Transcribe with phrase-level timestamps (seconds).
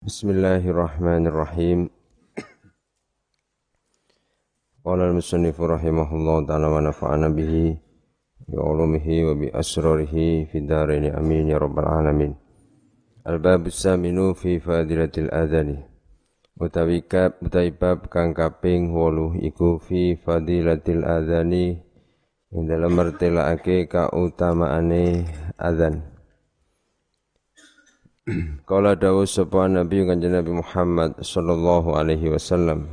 [0.00, 1.92] Bismillahirrahmanirrahim.
[4.80, 7.76] Qala al-musannif rahimahullah ta'ala wa nafa'ana bihi
[8.48, 12.32] bi ulumihi wa bi asrarihi fi dharain amin ya rabbal alamin.
[13.28, 15.84] Al-bab saminu fi fadilatil adani.
[16.56, 21.76] Utawi kab utawi bab kang kaping 8 iku fi fadilatil adani
[22.56, 25.28] ing dalem mertelake kautamaane
[25.60, 26.09] adzan.
[28.68, 32.86] Kala dawuh sapa Nabi Kanjeng Nabi Muhammad sallallahu alaihi wasallam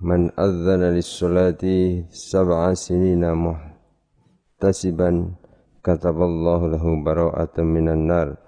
[0.00, 5.36] Man adzana lis-salati sab'a sinina muhtasiban
[5.84, 8.40] kataballahu lahu bara'atan minan nar.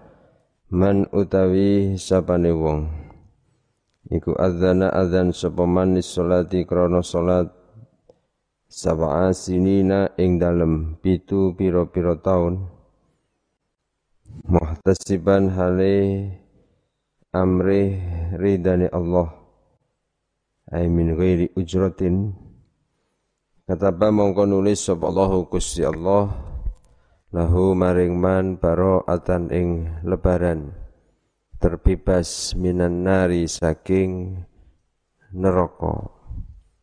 [0.73, 2.89] Man utawi sapane wong
[4.09, 7.53] iku adzana adzan sapa man lis-salati krana salat
[8.73, 12.72] sab'a sinina ing dalem pitu pira-pira taun
[14.49, 16.29] muhtasiban hale
[17.33, 18.01] amri
[18.37, 19.33] ridani Allah.
[20.73, 22.33] Ay min ghairi ujratin.
[23.69, 26.33] Kataba mongko nulis sapa Allahu Gusti Allah.
[27.33, 28.61] Lahu maring man
[29.09, 30.77] atan ing lebaran.
[31.57, 34.45] Terbebas minan nari saking
[35.33, 36.13] neraka.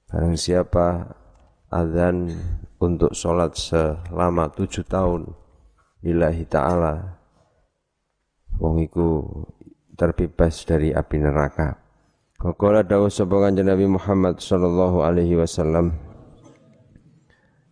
[0.09, 1.13] Barang siapa
[1.69, 2.34] azan
[2.81, 5.30] untuk sholat selama tujuh tahun
[6.02, 7.19] lillahi ta'ala
[8.60, 9.24] wong iku
[9.96, 11.80] terbebas dari api neraka.
[12.40, 15.92] Qala dawuh sapa kanjeng Nabi Muhammad sallallahu alaihi wasallam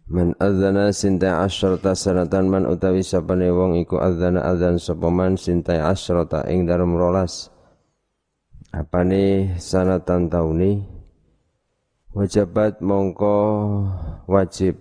[0.07, 5.75] Man adzana sinta asyrata sanatan man utawi sapane wong iku adzana adzan sapa man sinta
[5.83, 7.51] asyrata ing dalem rolas
[8.71, 10.79] apane sanatan tauni
[12.15, 13.35] wajibat mongko
[14.31, 14.79] wajib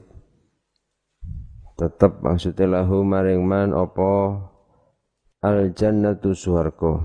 [1.75, 4.39] tetep maksudnya lahu maring man apa
[5.43, 7.03] al jannatu suwarga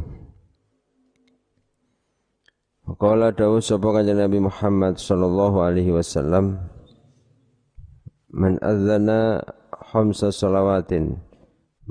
[2.92, 6.60] Qala dawu sapa kanjeng Nabi Muhammad sallallahu alaihi wasallam
[8.32, 9.44] Man adzana
[9.92, 11.20] khamsa salawatin.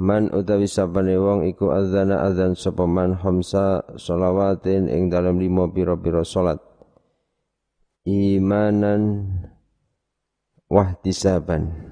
[0.01, 6.25] Man utawi sabane wong iku adzana adzan sapa man khamsa salawatin ing dalam lima pira-pira
[6.25, 6.57] salat.
[8.09, 9.29] Imanan
[10.73, 11.90] wahtisaban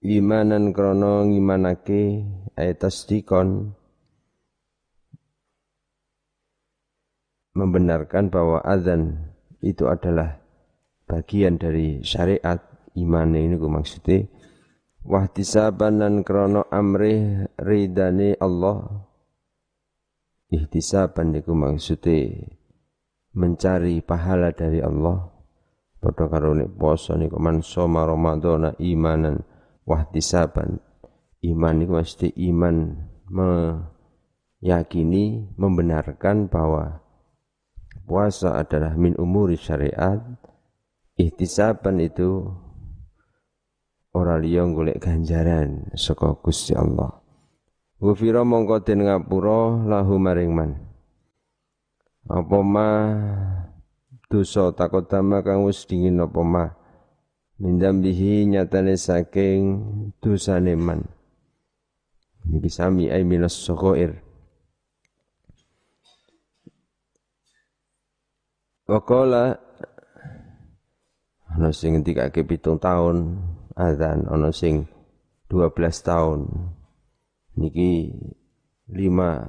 [0.00, 2.24] imanan krono ngimanake
[2.56, 3.76] ayat tasdikon.
[7.50, 10.40] Membenarkan bahwa azan itu adalah
[11.04, 12.62] bagian dari syariat
[12.96, 14.24] iman ini ku maksudnya.
[15.00, 19.08] Wahtisaban krono amri ridani Allah.
[20.50, 22.48] Ihtisaban niku maksudnya
[23.34, 25.30] mencari pahala dari Allah.
[26.00, 29.49] Padha karo nek poso niku man soma ramadhana imanan
[29.90, 30.78] wahtisaban.
[31.42, 32.94] Iman itu mesti iman
[34.62, 37.02] meyakini, membenarkan bahwa
[38.06, 40.22] puasa adalah min umuri syariat.
[41.18, 42.54] Ihtisaban itu
[44.14, 47.18] ora liya golek ganjaran saka Gusti Allah.
[48.00, 50.80] Gufira mongko den ngapura lahu maring man.
[52.24, 52.88] Apa ma
[54.32, 56.79] dosa takodama kang wis dingin apa ma
[57.60, 59.62] bihi nyatane saking
[60.24, 61.04] dosane man.
[62.48, 64.16] Niki sami ay minas sokoir
[68.90, 69.54] Wakola
[71.46, 73.38] ana sing ngendikake pitung tahun
[73.78, 74.90] adzan ana sing
[75.46, 76.50] 12 tahun
[77.54, 78.10] niki
[78.90, 79.46] lima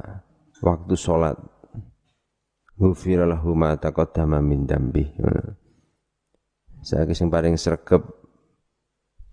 [0.62, 1.42] waktu sholat
[2.82, 5.06] Ghufira lahu ma taqaddama min dambi.
[6.82, 8.02] Saya sing paling sregep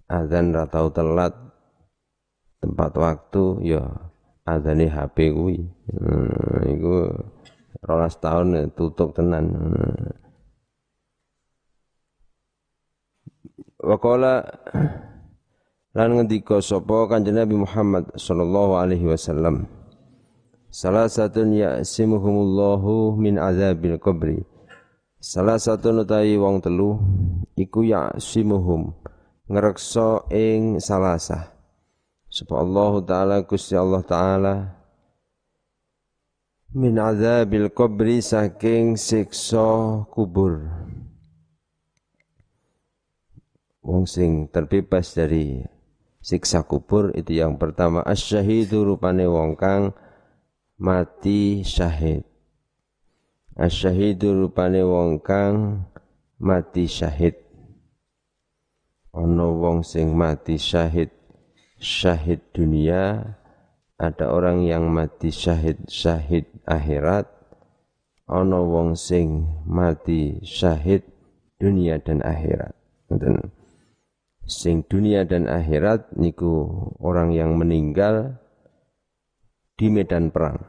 [0.09, 1.33] azan ra tau telat
[2.61, 3.83] tempat waktu ya
[4.45, 5.65] azane HP kuwi.
[5.89, 7.09] Hmm, iku
[7.85, 9.49] rolas tahun tutup tenan.
[9.49, 10.29] Hmm.
[13.79, 14.43] Waqala
[15.95, 19.71] lan ngendika sapa kanjeng Nabi Muhammad sallallahu alaihi wasallam
[20.69, 24.45] Salah satu ya'simuhumullahu min azabil qabri
[25.19, 26.95] Salah satu nutai wong telu
[27.59, 28.95] iku ya simuhum
[29.51, 31.59] ngrekso ing salasa.
[32.31, 34.55] Supaya Allah taala Gusti Allah taala
[36.71, 40.71] min azabil qabri saking siksa kubur.
[43.83, 45.67] Wong sing terbebas dari
[46.23, 49.97] siksa kubur itu yang pertama asyahidu rupane wong kang
[50.79, 52.28] mati syahid.
[53.59, 55.83] Asyahidu rupane wong kang
[56.39, 57.35] mati syahid.
[59.11, 61.11] Ana wong sing mati syahid
[61.83, 63.35] syahid dunia,
[63.99, 67.27] ada orang yang mati syahid-syahid akhirat,
[68.31, 71.03] ana wong sing mati syahid
[71.59, 72.75] dunia dan akhirat.
[73.11, 73.51] Ngoten.
[74.49, 76.71] Sing dunia dan akhirat niku
[77.03, 78.39] orang yang meninggal
[79.75, 80.63] di medan perang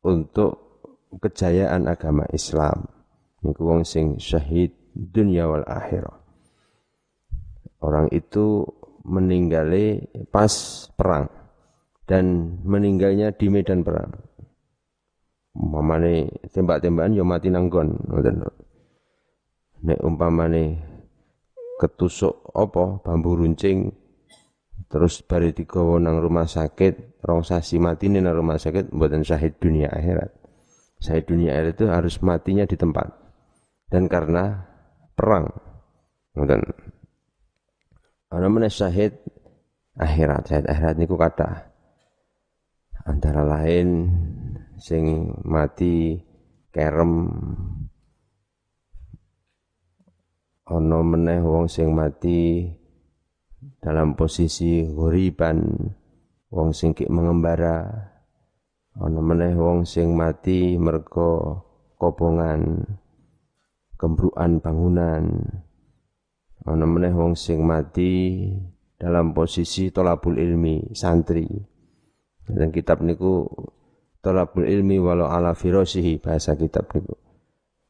[0.00, 0.63] untuk
[1.20, 2.88] kejayaan agama Islam.
[3.44, 6.16] Niku wong sing syahid dunia wal akhirat.
[7.84, 8.64] Orang itu
[9.04, 10.00] meninggali
[10.32, 10.48] pas
[10.96, 11.28] perang
[12.08, 14.16] dan meninggalnya di medan perang.
[15.54, 17.94] Umpamane tembak-tembakan ya mati nanggon
[19.84, 20.80] Nek umpamane
[21.78, 23.92] ketusuk apa bambu runcing
[24.88, 29.92] terus bari digawa nang rumah sakit, rong sasi mati nang rumah sakit mboten syahid dunia
[29.92, 30.43] akhirat.
[31.04, 33.12] Syahid dunia akhirat itu harus matinya di tempat.
[33.92, 34.64] Dan karena
[35.12, 35.52] perang.
[36.32, 36.64] Ngoten.
[38.32, 39.12] Ana meneh syahid
[40.00, 41.74] akhirat, syahid akhirat niku kata
[43.04, 44.08] antara lain
[44.80, 46.16] sing mati
[46.72, 47.28] kerem
[50.64, 52.64] ana meneh wong sing mati
[53.84, 55.60] dalam posisi guriban
[56.48, 58.08] wong sing mengembara
[58.98, 61.62] ana meneh wong sing mati mergo
[61.98, 62.84] kobongan
[63.98, 65.24] kembruan bangunan.
[66.64, 68.48] Ana meneh wong sing mati
[68.96, 71.44] dalam posisi tolabul ilmi santri.
[72.44, 73.48] Dan kitab niku
[74.20, 77.16] tolabul ilmi walau ala firosihi bahasa kitab niku.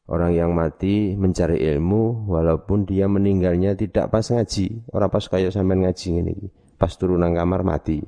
[0.05, 4.85] Orang yang mati mencari ilmu walaupun dia meninggalnya tidak pas ngaji.
[4.93, 6.35] Orang pas kayak sampean ngaji ini
[6.75, 8.03] pas turun nang kamar mati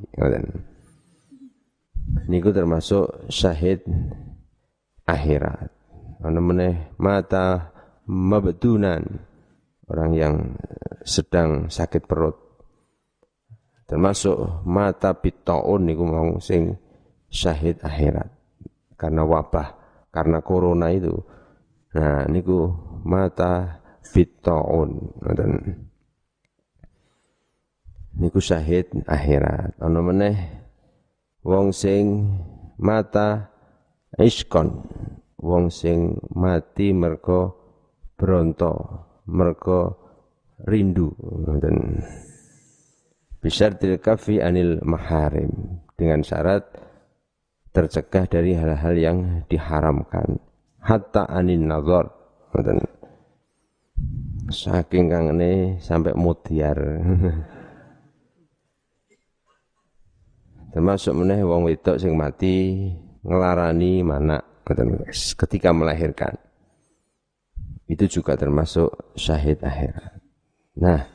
[2.28, 3.84] niku termasuk syahid
[5.08, 5.72] akhirat.
[6.24, 7.72] Ana meneh mata
[8.10, 9.04] mabdunan
[9.88, 10.36] orang yang
[11.06, 12.36] sedang sakit perut.
[13.88, 16.76] Termasuk mata bitaun niku mau sing
[17.32, 18.28] syahid akhirat.
[19.00, 19.68] Karena wabah
[20.12, 21.16] karena corona itu.
[21.96, 22.68] Nah niku
[23.08, 23.80] mata
[24.12, 25.52] bitaun dan
[28.20, 29.78] niku syahid akhirat.
[29.80, 30.67] Ana meneh
[31.48, 32.36] wong sing
[32.76, 33.48] mata
[34.20, 34.84] iskon
[35.40, 37.56] wong sing mati mergo
[38.20, 38.74] bronto
[39.32, 39.96] mergo
[40.68, 41.16] rindu
[41.64, 42.04] dan
[43.40, 46.68] bisyartil kafi anil maharim dengan syarat
[47.72, 50.42] tercegah dari hal-hal yang diharamkan.
[50.82, 52.10] Hatta anin nazar
[52.58, 52.82] dan
[54.50, 56.80] saking kangene sampai mutiar
[60.72, 62.92] termasuk meneh wong wedok sing mati
[63.24, 64.44] ngelarani mana
[65.38, 66.36] ketika melahirkan
[67.88, 70.20] itu juga termasuk syahid akhirat.
[70.76, 71.08] Nah,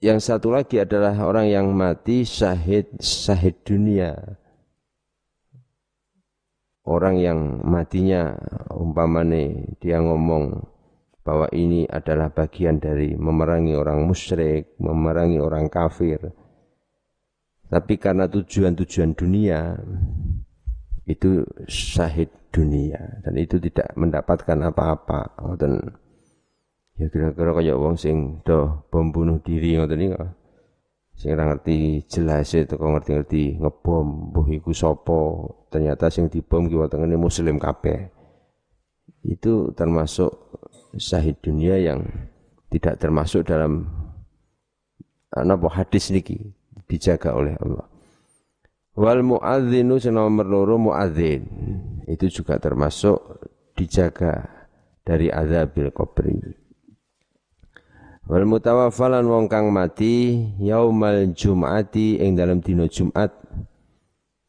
[0.00, 4.16] yang satu lagi adalah orang yang mati syahid syahid dunia.
[6.88, 8.32] Orang yang matinya
[8.72, 10.64] umpamane dia ngomong
[11.28, 16.32] bahwa ini adalah bagian dari memerangi orang musyrik, memerangi orang kafir.
[17.68, 19.76] Tapi karena tujuan-tujuan dunia,
[21.04, 23.20] itu syahid dunia.
[23.20, 25.36] Dan itu tidak mendapatkan apa-apa.
[25.44, 25.72] Ngoten.
[26.96, 30.18] Ya kira-kira kaya wong sing do pembunuh diri ngoten niku
[31.18, 35.50] sing ora ngerti jelas itu kok ngerti-ngerti ngebom mbuh iku sapa.
[35.70, 38.10] Ternyata sing dibom ki wetenge muslim kabeh.
[39.26, 40.30] Itu termasuk
[40.96, 42.06] syahid dunia yang
[42.72, 43.84] tidak termasuk dalam
[45.34, 46.56] apa hadis niki
[46.88, 47.84] dijaga oleh Allah
[48.98, 51.46] Wal muadzinu nomor loro muadzin.
[52.10, 53.46] Itu juga termasuk
[53.78, 54.42] dijaga
[55.06, 56.34] dari azabil kubri.
[58.26, 63.30] Wal mutawaffalan wong kang mati yaumal jum'ati ing dalam dina Jumat.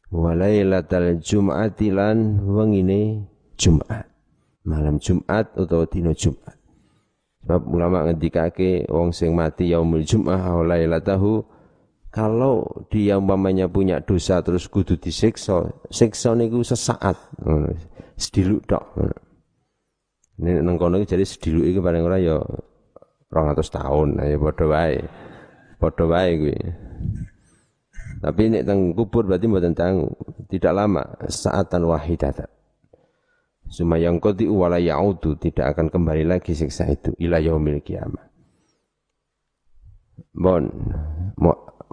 [0.10, 4.09] Walailatal jum'ati lan wengine Jumat.
[4.68, 6.60] Malam Jumat atau dina Jumat.
[7.40, 11.40] Sebab ulama ngendikake wong sing mati yaumul jum'ah wa lailatahu
[12.10, 17.16] kalau dia umpamanya punya dosa terus kudu disiksa, siksa niku sesaat.
[18.20, 18.84] Sediluk tok.
[20.40, 22.40] Ini nang kono jadi sediluk iki paling ora ya
[23.30, 25.00] 200 tahun, ya padha wae.
[25.78, 26.58] Padha wae kuwi.
[28.20, 30.12] Tapi nek teng kubur berarti mboten tanggu,
[30.52, 32.52] tidak lama, saatan wahidatan.
[33.70, 38.26] Sumayang qadi wala ya'udu tidak akan kembali lagi siksa itu ila yaumil kiamah.
[40.34, 40.66] Bon,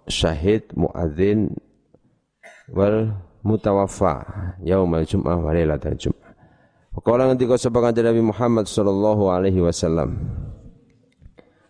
[0.08, 1.52] syahid muadzin
[2.72, 3.12] wal
[3.44, 4.24] mutawaffa
[4.64, 6.32] yaumal jum'ah wa lailatul jum'ah.
[6.96, 10.16] Qala ngendika sapa kanjeng Nabi Muhammad sallallahu alaihi wasallam.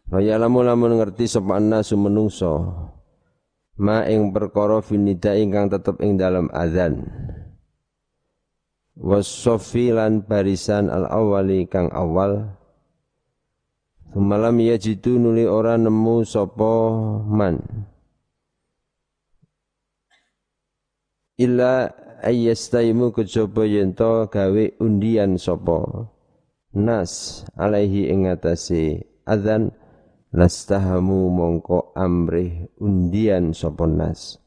[0.07, 2.63] Wa ya'lamu lamun ngerti sapa annasu menungso
[3.75, 7.05] ma ing perkara finida ingkang tetep ing dalam azan
[8.97, 12.57] wasofi lan barisan al awali kang awal.
[14.17, 16.73] Semalam ia jitu nuli ora nemu sopo
[17.29, 17.61] man.
[21.37, 21.93] Illa
[22.25, 26.09] ayyastaimu kejaba yento gawe undian sopo.
[26.73, 29.69] Nas alaihi ing atase adzan
[30.33, 34.41] lastahamu mongko amrih undian sopo nas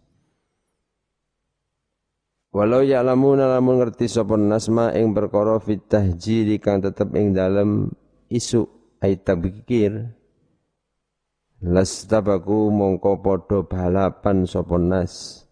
[2.49, 7.93] Walau ya'lamuna lamun ngerti sapa nasma ing perkara fit tahjiri kang tetep ing dalem
[8.25, 8.65] isu
[9.05, 10.09] ai tabikir
[11.61, 15.45] lastabaku mongko padha balapan sapa nas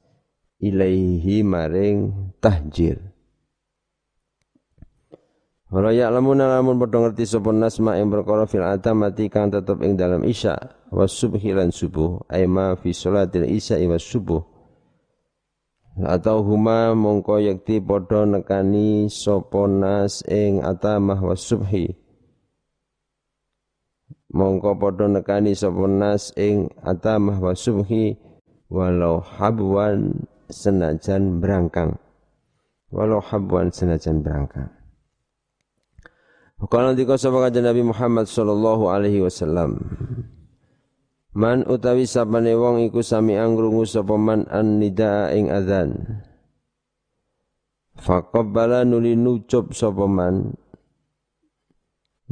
[0.57, 2.97] ilaihi maring tahjir
[5.69, 10.25] Walau ya'lamuna lamun padha ngerti sapa nasma ing perkara fil atamati kang tetep ing dalem
[10.25, 10.57] isya
[10.89, 14.56] was subhi subuh ai ma fi salatil isya was subuh
[16.03, 21.97] atau huma mongko yakti padha nekani sapa nas ing atamah wasubhi
[24.29, 28.27] mongko padha nekani sapa nas ing atamah wasubhi
[28.67, 31.95] walau habwan senajan berangkang.
[32.87, 34.71] Walau habwan senajan berangkang.
[36.57, 37.19] Kalau nanti kau
[37.53, 39.77] Nabi Muhammad sallallahu alaihi wasallam
[41.37, 45.93] Man utawi sapane wong iku sami angrungu sapa man an nidaa ing adzan.
[47.93, 50.57] Faqabbala nuli nucup sapa man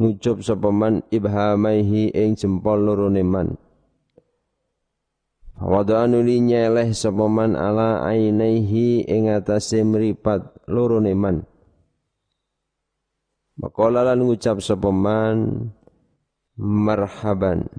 [0.02, 3.48] nucup sapa man ibhamaihi ing jempol lorone man.
[5.62, 11.46] Wada'a nuli nyeleh sapa man ala ainaihi ing atase mripat lorone man.
[13.62, 15.70] Maqala lan ngucap sapa man
[16.58, 17.70] marhaban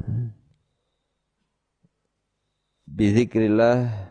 [2.97, 4.09] bizikrillah.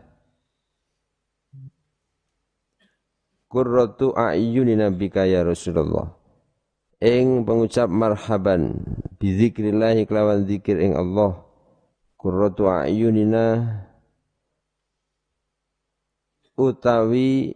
[3.50, 6.14] Qurratu a'yunina bika ya Rasulullah.
[7.02, 8.78] Ing pengucap marhaban
[9.18, 11.42] bizikrillah kelawan zikir ing Allah.
[12.16, 13.66] Qurratu a'yunina
[16.56, 17.52] utawi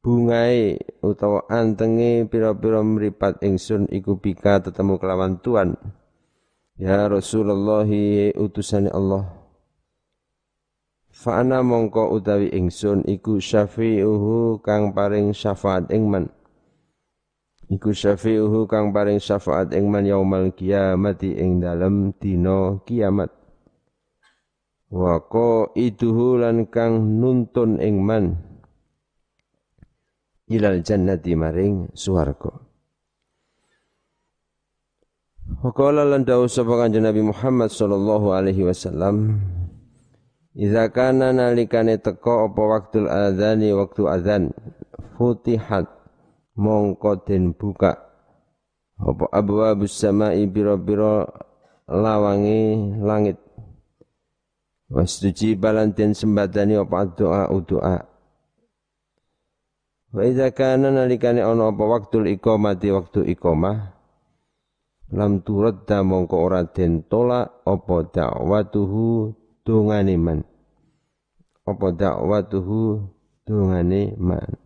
[0.00, 5.76] bungai utawa antenge pira-pira mripat ingsun iku bika tetemu kelawan tuan
[6.80, 7.84] Ya Rasulullah
[8.40, 9.28] utusan Allah.
[11.12, 16.32] Fa'ana mongko utawi ingsun iku syafi'uhu kang paring syafaat ing man
[17.68, 23.28] Iku syafi'uhu kang paring syafaat ing man yaumal kiamati ing dalem dina kiamat.
[24.88, 25.20] Wa
[25.76, 28.40] iduhu lan kang nuntun ing man
[30.48, 32.69] ilal jannati maring suwarga
[35.58, 39.42] Waqala lan dawu sapa kanjeng Nabi Muhammad sallallahu alaihi wasallam
[40.54, 44.50] Iza kana nalikane teko apa waktul adzani waktu adzan
[45.14, 45.86] futihat
[46.58, 47.98] mongko den buka.
[48.98, 51.24] Apa abwabus samai biro-biro
[51.86, 53.38] lawangi langit.
[54.90, 58.10] Wastuji balan den sembadani apa doa doa
[60.10, 63.99] Wa iza kana nalikane ana apa waktul iqamati waktu iqamah
[65.10, 69.34] lam turadda mongko ora den tolak apa dakwatuhu
[69.66, 70.40] dungane man?
[71.66, 73.04] Apa dakwatuhu
[73.46, 74.58] dungane man?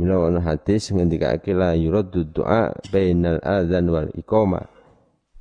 [0.00, 4.64] Mila ana hadis ngendikake la yuraddu doa bainal adzan wal iqamah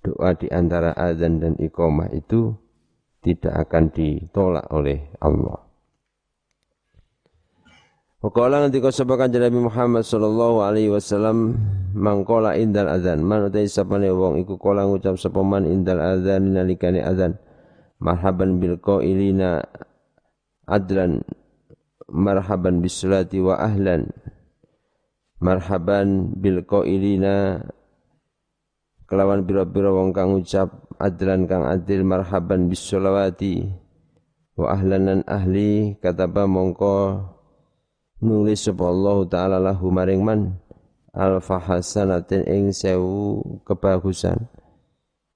[0.04, 2.60] doa di antara adzan dan iqamah itu
[3.24, 5.69] tidak akan ditolak oleh Allah
[8.20, 11.56] Wakala nanti kau sebakan Nabi Muhammad sallallahu alaihi wasallam
[11.96, 13.24] mangkola indal adzan.
[13.24, 17.40] Man utai sapane wong iku kola ngucap sapa man indal adzan nalikane adzan.
[18.04, 19.64] Marhaban bil qailina
[20.68, 21.24] adlan.
[22.12, 24.12] Marhaban bis salati wa ahlan.
[25.40, 27.64] Marhaban bil qailina.
[29.08, 33.64] Kelawan biro-biro wong kang ucap adlan kang adil marhaban bis salawati
[34.60, 35.96] wa ahlan lan ahli.
[36.04, 37.39] Kataba mongko
[38.20, 40.60] nulis sapa Allah taala lahu maring man
[41.16, 44.48] alfa hasanatin ing sewu kebagusan.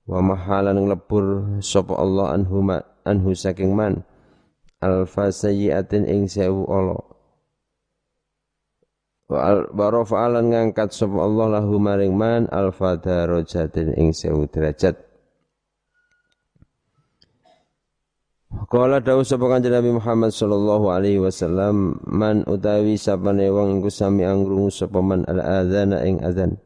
[0.04, 2.60] Wa mahalan nglebur sapa Allah anhu
[3.08, 4.04] anhu saking man
[4.84, 7.00] alfa sayyiatin ing sewu ala.
[9.32, 15.12] Wa rafa'alan ngangkat sapa Allah lahu maring man alfa darajatin ing sewu derajat
[18.54, 24.30] Kala dawuh sapa kanjeng Nabi Muhammad sallallahu alaihi wasallam man utawi sapane wong iku sami
[24.30, 26.62] angrungu sapa man al adzana ing adzan.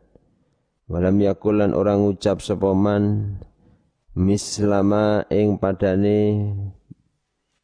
[0.92, 3.36] Walam yakulan orang ucap sapa man
[4.20, 6.52] mislama ing padane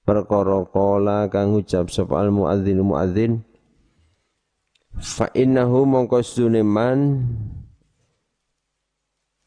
[0.08, 2.80] perkara kala kang ucap sapa al muadzin.
[2.80, 3.32] Muadzin
[5.04, 6.24] fa innahu mongko
[6.64, 7.28] man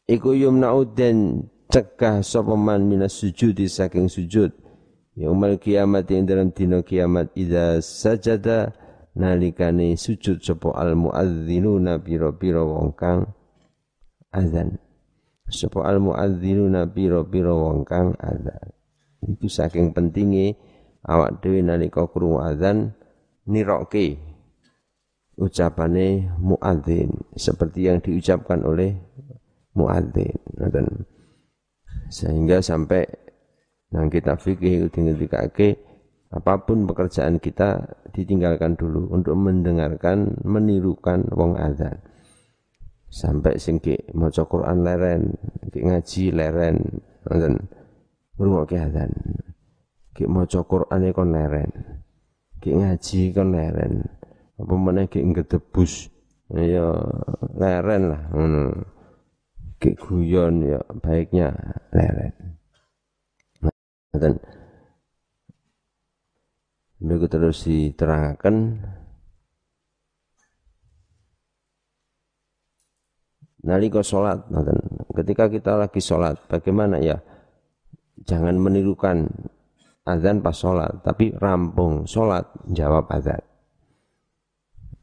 [0.05, 4.66] iku yumna'u den cegah sapa man minas sujudi saking sujud
[5.17, 8.71] yaumal kiamat ing dalam dina kiamat idza sajada
[9.17, 13.33] nalikane sujud sapa al muadzinuna pira-pira wong kang
[14.29, 14.77] azan
[15.49, 18.69] sapa al muadzinuna pira-pira wong kang azan
[19.25, 20.53] itu saking pentingnya
[21.01, 22.93] awak dhewe nalika krungu azan
[23.49, 24.21] niroke
[25.37, 28.97] ucapane muadzin seperti yang diucapkan oleh
[29.77, 30.33] muadzin.
[32.09, 33.05] Sehingga sampai
[33.97, 34.93] nang kita fikih
[35.25, 35.73] kaki
[36.29, 41.97] apa pun pekerjaan kita ditinggalkan dulu untuk mendengarkan menirukan wong azan
[43.09, 45.33] sampai singki maca Quran leren
[45.81, 46.77] ngaji leren
[47.27, 47.53] dan
[48.37, 49.11] ngrungokke azan.
[50.13, 51.71] Ki maca Qur'an e kon leren.
[52.61, 54.05] Ki ngaji kon leren.
[54.57, 56.09] Apa meneh ki ngedebus
[56.53, 56.89] ya
[57.57, 58.63] leren lah ngono.
[59.77, 61.53] Ki guyon ya baiknya
[61.93, 62.56] leren.
[64.17, 64.35] Dan
[66.97, 68.81] Mereka terus diterangkan
[73.61, 74.49] nalika sholat
[75.13, 77.21] ketika kita lagi sholat bagaimana ya?
[78.25, 79.29] Jangan menirukan
[80.09, 83.45] azan pas sholat, tapi rampung sholat jawab azan.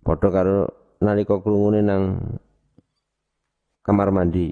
[0.03, 0.59] Padha karo
[0.99, 2.19] nalika krungune nang
[3.87, 4.51] kamar mandi,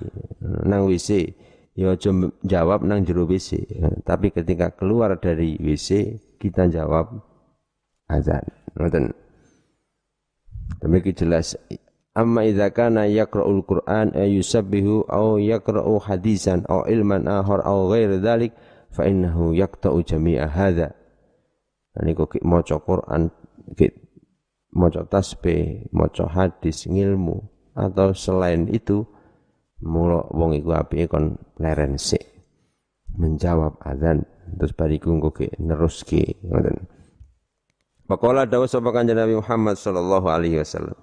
[0.62, 1.34] nang WC,
[1.72, 2.10] ya aja
[2.44, 3.64] jawab nang jero WC.
[4.04, 7.20] Tapi ketika keluar dari WC, kita jawab
[8.08, 8.44] azan.
[8.76, 9.12] Ngoten.
[10.80, 11.54] Demikian jelas
[12.12, 18.20] Amma idza kana yaqra'ul Qur'an ay yusabbihu aw yaqra'u hadisan aw ilman akhar aw ghairi
[18.20, 18.52] dzalik
[18.92, 20.92] fa innahu yaqta'u jami'a hadza.
[21.96, 23.32] Niku ki maca Qur'an
[23.80, 23.88] ki
[24.76, 29.08] maca tasbih, maca hadis, ngilmu atau selain itu
[29.82, 32.22] mulo wong iku apike kon leren sik
[33.18, 34.24] menjawab azan
[34.56, 36.88] terus bariku engko ki neruske ngoten.
[38.08, 40.98] Pakola dawuh sapa kanjeng Nabi Muhammad sallallahu alaihi wasallam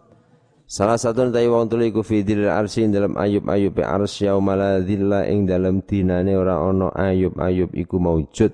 [0.70, 5.82] Salah satu dari wong telu iku fi arsi dalam ayub-ayub ars yaumala dzilla ing dalam
[5.82, 8.54] dinane ora ana ayub-ayub iku maujud.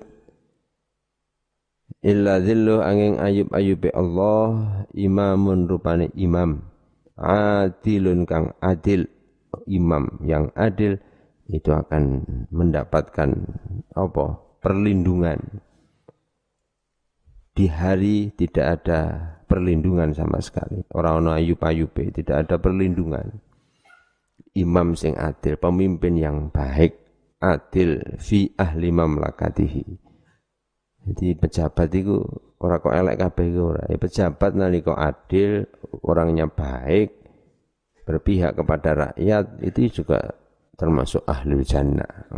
[2.00, 6.64] Illa dzillu angin ayub-ayub Allah imamun rupane imam.
[7.20, 9.12] Adilun kang adil
[9.66, 10.98] imam yang adil
[11.46, 13.30] itu akan mendapatkan
[13.94, 14.26] apa?
[14.66, 15.62] perlindungan.
[17.54, 19.00] Di hari tidak ada
[19.46, 20.82] perlindungan sama sekali.
[20.90, 23.38] Orang orang ayub ayube tidak ada perlindungan.
[24.58, 26.98] Imam sing adil, pemimpin yang baik,
[27.38, 29.86] adil fi ahli mamlakatihi.
[31.06, 32.18] Jadi pejabat itu
[32.58, 33.82] orang kok elek kabeh ora.
[33.86, 35.70] Ya, pejabat nalika adil,
[36.02, 37.15] orangnya baik,
[38.06, 40.32] berpihak kepada rakyat itu juga
[40.78, 42.30] termasuk ahli jannah.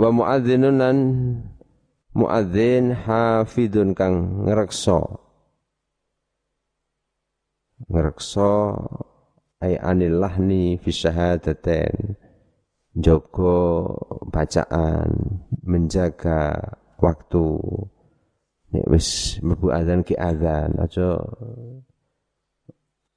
[0.00, 0.80] Wa muadzinun
[2.16, 5.30] muadzin hafidun kang ngrekso
[7.90, 8.76] ngrekso
[9.60, 12.16] ay anil lahni fi syahadatain.
[12.90, 13.86] Jogo
[14.34, 15.14] bacaan
[15.62, 16.58] menjaga
[16.98, 17.46] waktu.
[18.70, 21.18] Nek wis mlebu azan ki azan aja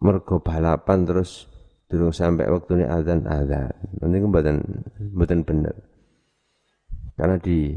[0.03, 1.47] mergo balapan terus
[1.87, 3.71] durung sampai waktu ini azan azan
[4.03, 4.57] nanti mboten
[5.15, 5.75] mboten bener.
[7.15, 7.71] Karena di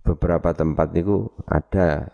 [0.00, 2.08] beberapa tempat niku ada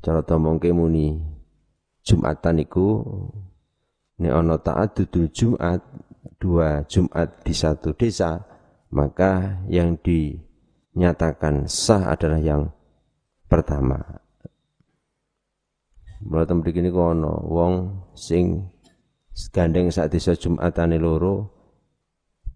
[0.00, 1.36] cara tomongke muni.
[2.08, 3.04] Jumatan niku
[4.16, 5.84] nek ana ta'addudul Jumat
[6.40, 8.40] dua Jumat di satu desa
[8.88, 12.72] maka yang dinyatakan sah adalah yang
[13.44, 14.00] pertama
[16.18, 17.74] Mulai tempat ini kono wong
[18.18, 18.66] sing
[19.54, 21.46] gandeng saat desa Jumatane loro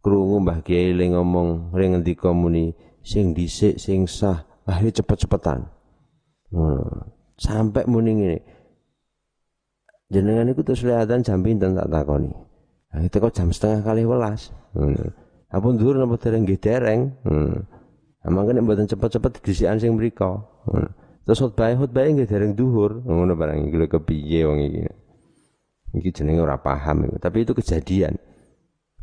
[0.03, 2.75] krungu Mbah Kiai le ngomong le ngendika muni
[3.07, 5.62] sing dhisik sing sah ah cepet-cepetan.
[6.51, 7.07] Hmm.
[7.38, 8.38] Sampai muni ngene.
[10.11, 12.35] Jenengan iku terus lihatan jam pinten tak takoni.
[12.92, 14.51] Ah itu kok jam setengah kali welas.
[14.75, 15.14] Hmm.
[15.48, 17.01] Apa ndur napa dereng nggih dereng.
[17.22, 17.62] Hmm.
[18.27, 20.42] Amangke nek mboten cepet-cepet disikan sing mriko.
[20.66, 20.90] Hmm.
[21.22, 23.02] Terus khotbah khotbah nggih dereng duhur.
[23.06, 24.80] Ngono barang iki lho kepiye wong iki.
[26.02, 27.06] Iki jenenge ora paham.
[27.22, 28.18] Tapi itu kejadian.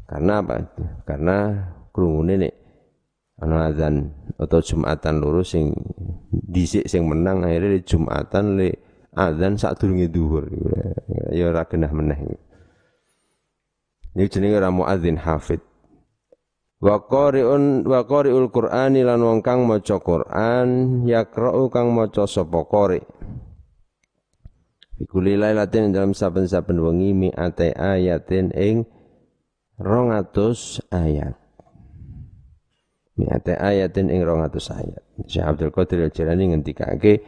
[0.10, 0.68] Karena apa?
[1.08, 1.54] Karena
[1.96, 2.54] krungune nek
[3.40, 5.72] ana azan atau Jumatan loro sing
[6.28, 8.70] dhisik sing menang akhirnya Jumatan le
[9.16, 10.50] azan sadurunge dhuwur.
[11.32, 12.20] Ya ora genah meneh.
[14.18, 15.69] Ini jenenge ora muadzin hafid.
[16.80, 23.04] Wa qari'un wa qari'ul Qur'ani lan wong kang maca Qur'an yaqra'u kang maca sapa qari'.
[24.96, 28.88] Bikuli lailatin dalam saben-saben wengi mi'ate ayatin ing
[29.76, 31.36] 200 ayat.
[33.20, 35.04] Mi'ate ayatin ing 200 ayat.
[35.28, 37.24] Syekh Abdul Qadir Al-Jilani ngendikake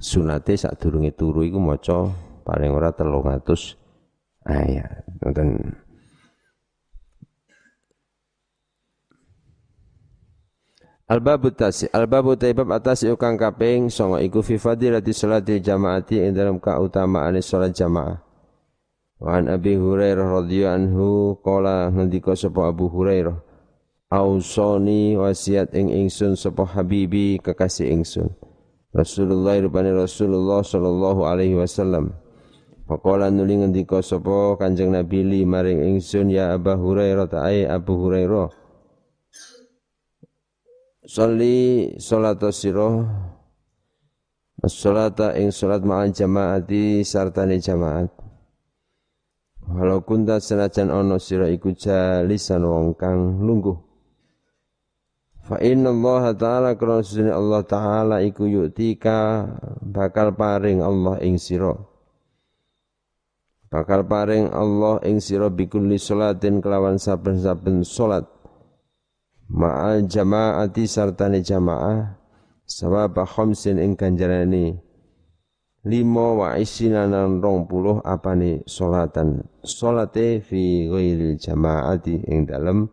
[0.00, 2.08] sunate sadurunge turu iku maca
[2.44, 3.44] paling ora 300
[4.48, 5.04] ayat.
[5.20, 5.48] Ngoten.
[11.06, 16.58] Al-babu tasi Al-babu taibab atas ukang kaping songo iku fi fadilati salati jamaati ing dalam
[16.58, 18.18] kautamaan salat jamaah.
[19.22, 21.08] Wa an Abi Hurairah radhiyallahu anhu
[21.46, 23.38] qala ngendika sapa Abu Hurairah
[24.10, 28.34] Ausoni wasiat ing ingsun sapa habibi kekasih ingsun.
[28.90, 32.18] Rasulullah rupane Rasulullah sallallahu alaihi wasallam.
[32.90, 38.50] Faqala nuli ngendika sapa Kanjeng Nabi li maring ingsun ya Abu Hurairah ta'ai Abu Hurairah
[41.06, 42.90] Salli salat sira
[44.58, 48.10] As-salata ing salat ma'al jamaati sartane jamaat.
[49.70, 53.78] Walau kunta senajan ana sira iku jalisan wong kang lungguh.
[55.46, 56.98] Fa inna Allah taala kana
[57.30, 59.46] Allah taala iku yu'tika
[59.86, 61.70] bakal paring Allah ing sira.
[63.70, 68.26] Bakal paring Allah ing sira bikulli salatin kelawan saben-saben salat
[69.50, 72.18] ma'al jama'ati sartani jamaah.
[72.66, 74.74] Sawaba khamsin ing ganjarani
[75.86, 79.46] lima wa isina nan rong puluh apani solatan.
[79.62, 82.90] Solate fi ghairil jama'ati ing dalem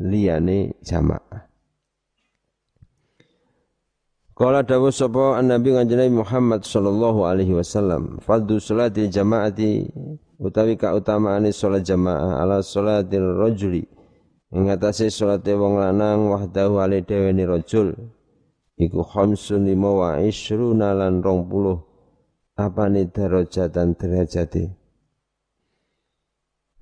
[0.00, 1.44] liyane jamaah.
[4.32, 9.84] Kala dawu sapa Nabi kanjeng Muhammad sallallahu alaihi wasallam fadhu salatil jamaati
[10.40, 13.84] utawi kautamaane salat jamaah ala salatil rajuli
[14.56, 17.94] ing atase salate wong lanang wahdahu ale dhewe ni rajul
[18.78, 24.80] iku khamsun lima wa isruna lan 20 apane darajatan derajate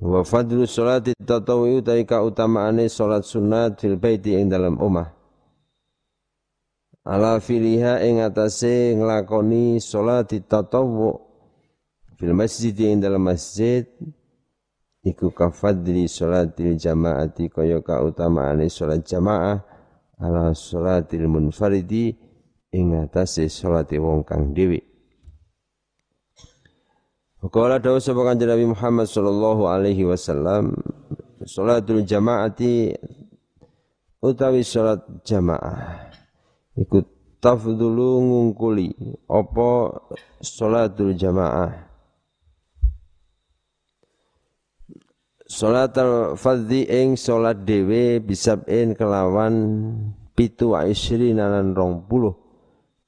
[0.00, 5.10] wa fadlu salati tatawwi utai kautamaane salat sunat fil baiti ing dalam omah.
[7.02, 11.18] Ala filiha ing atase nglakoni salat tatawwu
[12.14, 13.86] fil masjid ing dalam masjid
[15.08, 19.64] iku kafadli salatil jamaati kaya kautamaane salat jamaah
[20.20, 22.12] ala salatil munfaridi
[22.76, 24.84] ing atase salate wong kang dhewe.
[27.48, 30.76] Qala dawu sapa kanjeng Nabi Muhammad sallallahu alaihi wasallam
[31.48, 32.92] salatul jamaati
[34.20, 36.12] utawi salat jamaah.
[36.76, 37.00] Iku
[37.40, 38.92] tafdulu ngungkuli
[39.30, 40.02] apa
[40.42, 41.87] salatul jamaah
[45.48, 49.56] Salat al-fadhi ing salat dhewe bisabin kelawan
[50.36, 52.36] pitu wa isri nalan rong puluh.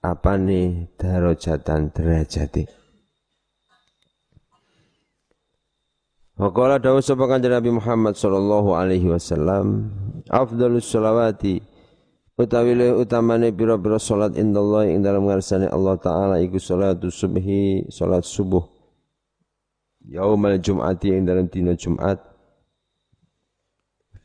[0.01, 2.65] Apane darajatan derajate.
[6.41, 9.93] Waqala dawu sapa kanjeng Nabi Muhammad sallallahu alaihi wasallam
[10.33, 11.61] afdhalus sholawati
[12.41, 18.25] utawi le utamane pira-pira salat indallah ing dalam ngarsane Allah taala iku salatu subhi salat
[18.25, 18.65] subuh.
[20.09, 22.30] Yaumal jum'ati ing dalam dina Jumat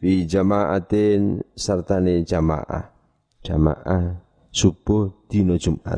[0.06, 2.94] fi jamaatin sartane jamaah.
[3.42, 4.22] Jamaah
[4.54, 5.98] subuh dino Jumat.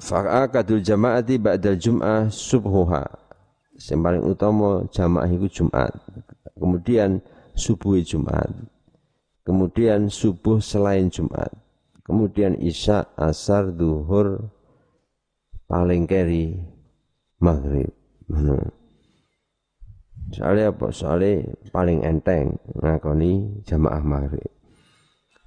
[0.00, 3.04] Fa'akadul jamaati ba'dal jum'ah subhuha.
[3.76, 5.92] Yang paling utama jamaah itu Jumat.
[6.56, 7.20] Kemudian
[7.52, 8.48] subuh Jumat.
[9.44, 11.52] Kemudian subuh selain Jumat.
[12.08, 14.48] Kemudian isya, asar, duhur
[15.68, 16.56] Paling keri
[17.40, 17.92] Maghrib.
[18.28, 18.81] Hmm.
[20.30, 20.94] Soalnya apa?
[20.94, 21.42] Soalnya
[21.74, 24.46] paling enteng ngakoni jamaah maghrib.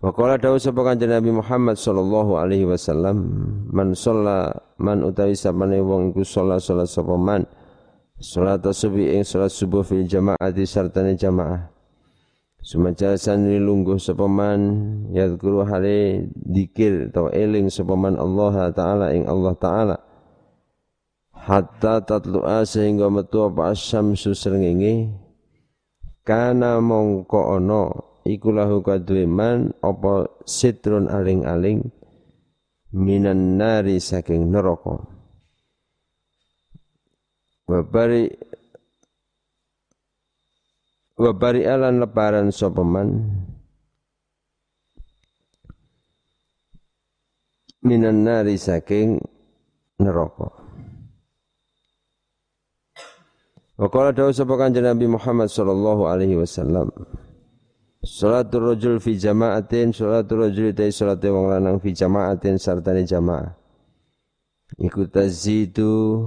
[0.04, 3.26] Waqala dawu sapa kanjeng Nabi Muhammad sallallahu alaihi wasallam
[3.72, 7.48] man shalla man utawi sapane wong iku sholat sholat sapa man
[8.22, 11.74] salat subuh ing salat subuh fil jamaati sartane jamaah
[12.66, 14.62] Sumaja sanri lungguh sapa man
[15.14, 19.98] yadhkuru hale dikir atau eling sapa man Allah taala ing Allah taala
[21.46, 25.14] hatta tatlu'a sehingga metu apa asyamsu srengenge.
[26.26, 27.94] Kana mongko ana
[28.26, 28.82] iku lahu
[29.30, 31.86] man apa sitrun aling-aling
[32.90, 35.06] minan nari saking neraka.
[37.70, 38.34] Wabari
[41.18, 43.10] wabari alan lebaran sapa man?
[47.86, 49.22] Minan nari saking
[50.02, 50.55] neraka
[53.76, 56.88] Wa qala dawu sapa Nabi Muhammad sallallahu alaihi wasallam.
[58.06, 63.52] Salatul rajul fi jama'atin salatul rajul ta salate wong lanang fi jama'atin sartane jamaah.
[64.80, 66.24] Iku tazidu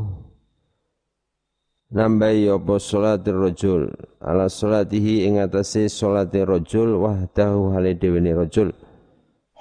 [1.88, 3.82] nambahi apa salatul rajul
[4.20, 8.76] ala salatihi ing atase salate rajul wahdahu hale dhewe rajul.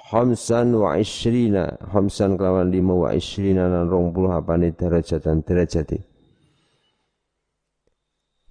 [0.08, 6.17] Khamsan wa ishrina Khamsan kelawan lima wa ishrina Nan rong puluh apane derajatan derajati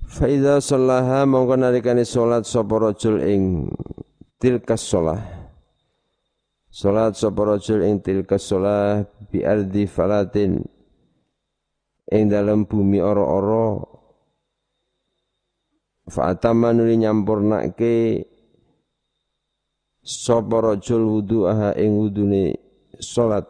[0.08, 3.68] Faidha sallaha mongko nalikane salat sapa rajul ing
[4.40, 5.20] tilkas salah.
[6.72, 10.64] Salat sapa rajul ing tilkas salah bi ardi falatin.
[12.08, 13.84] Ing dalam bumi ora-ora.
[16.08, 18.24] Fa atama nuli nyampurnake
[20.08, 22.56] sapa rajul wudu'aha ing wudune
[23.04, 23.44] salat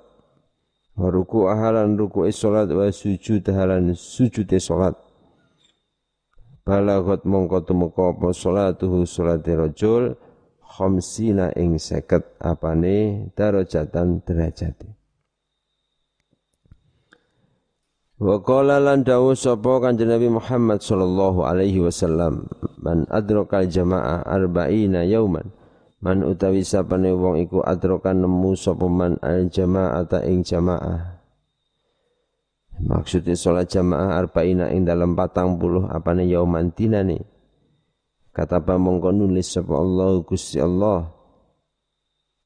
[0.98, 4.98] wa ruku'aha lan ruku'e salat wa sujud halan sujude salat
[6.68, 8.36] balagot mongko tumeka apa?
[8.36, 10.20] Salatuhu salate rajul
[10.60, 15.00] khamsina ing 50 apane darajatan derajate
[18.18, 22.50] Wa qala lan dawu sapa Kanjeng Nabi Muhammad sallallahu alaihi wasallam
[22.82, 25.54] man adrakal jamaah arba'ina yauman.
[26.02, 31.17] Man utawi sapane wong iku adrakan nemu sapa man al jama'ata ing jamaah
[32.78, 37.26] Maksudnya sholat jamaah arba'ina ing dalam patang puluh apane yauman dinane.
[38.30, 41.10] Kata pa mongko nulis sapa Allah Gusti Allah.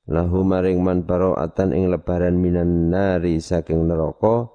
[0.08, 4.48] Lahu maring man baro'atan ing lebaran minan nari saking neraka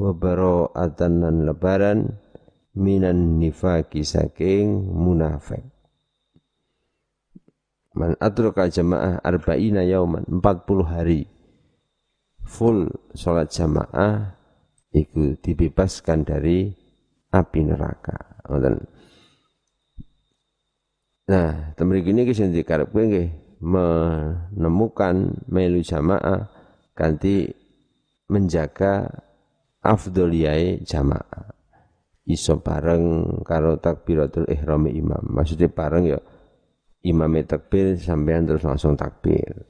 [0.00, 2.16] wa baro'atan nan lebaran
[2.72, 5.60] minan nifaki saking munafik.
[7.92, 11.28] Man adraka jamaah arba'ina yauman 40 hari
[12.40, 14.41] full sholat jamaah
[14.92, 16.68] iku dibebaskan dari
[17.32, 18.44] api neraka.
[21.32, 23.28] Nah, temriki ini sing dikarepke nggih
[23.62, 26.50] menemukan melu jamaah
[26.92, 27.48] ganti
[28.28, 29.08] menjaga
[29.80, 31.56] afdoliyai jamaah.
[32.22, 33.02] Iso bareng
[33.42, 35.24] karo takbiratul ihram imam.
[35.34, 36.20] Maksudnya bareng ya
[37.02, 39.66] imamnya takbir sampean terus langsung takbir.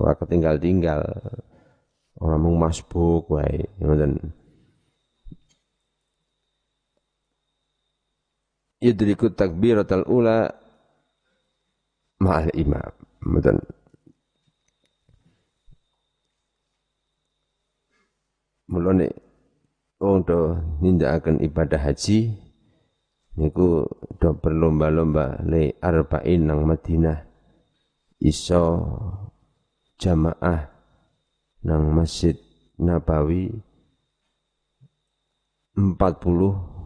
[0.00, 1.04] Ora ketinggal-tinggal.
[2.22, 3.68] Orang mung masbuk wae.
[3.76, 4.41] Ngoten.
[8.82, 10.50] Yudriku takbiratul ula
[12.18, 12.90] ma'al imam.
[13.22, 13.62] Betul.
[18.66, 19.06] Mulane
[20.02, 22.34] wong do nindakaken ibadah haji
[23.38, 23.86] niku
[24.18, 27.22] do berlomba-lomba le arba'in nang Madinah
[28.18, 28.82] iso
[30.00, 30.66] jamaah
[31.62, 32.34] nang Masjid
[32.82, 33.54] Nabawi
[35.78, 36.81] 40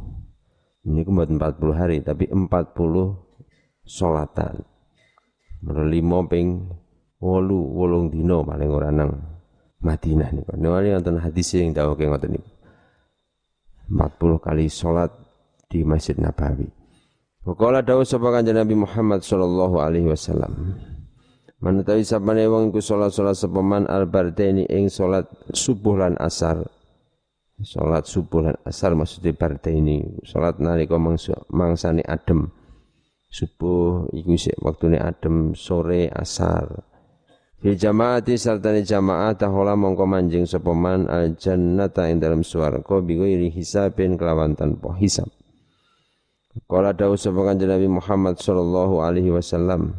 [0.87, 2.47] ini buat 40 hari tapi 40
[3.83, 4.63] solatan.
[5.67, 6.63] Limo ping
[7.19, 9.11] wolu wolung dino paling ora nang
[9.83, 10.55] Madinah niku.
[10.55, 12.51] Niku wonten hadis sing dawuhe ngoten niku.
[13.91, 15.11] 40 kali salat
[15.67, 16.71] di Masjid Nabawi.
[17.47, 20.75] Wakala dawuh sapa kanjeng Nabi Muhammad sallallahu alaihi wasallam.
[21.63, 25.25] Manutawi sapane wong iku salat-salat sepeman al-bardaini ing salat
[25.57, 26.61] subuh lan asar
[27.65, 30.05] Salat subuh dan asar maksudnya partai ini.
[30.29, 31.01] Salat nalika
[31.49, 32.53] mangsani adem.
[33.33, 36.85] Subuh iku sik waktune adem sore asar.
[37.57, 43.17] Fi jamaati sartane jamaah tahola mongko manjing sapa man al jannata ing dalam swarga bi
[43.17, 45.33] ghairi hisabin kelawan tanpa hisab.
[46.69, 49.97] Kala dawuh sapa kanjeng Nabi Muhammad sallallahu alaihi wasallam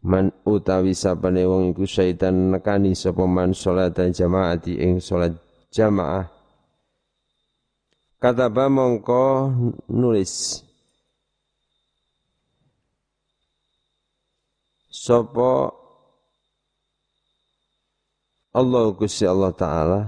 [0.00, 5.36] Man utawi sapane wong iku syaitan nekani sapa man salat jamaati ing salat
[5.68, 6.39] jamaah
[8.20, 9.48] Kataba mongko
[9.88, 10.60] nulis
[14.92, 15.72] Sopo
[18.52, 20.00] Allah Gusti Allah Ta'ala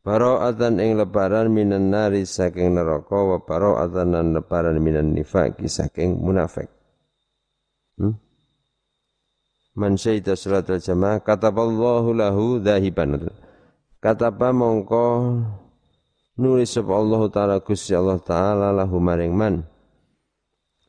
[0.00, 6.72] Baro'atan ing lebaran minan nari saking neraka wa baro'atan nan lebaran minan nifaki saking munafik.
[8.00, 8.16] Hmm?
[9.74, 13.30] Man syahida salatul jamaah kataballahu lahu dhahiban.
[14.00, 15.36] Kataba mongko
[16.40, 19.54] nulis sapa Allah taala Gusti Allah taala lahu maring man.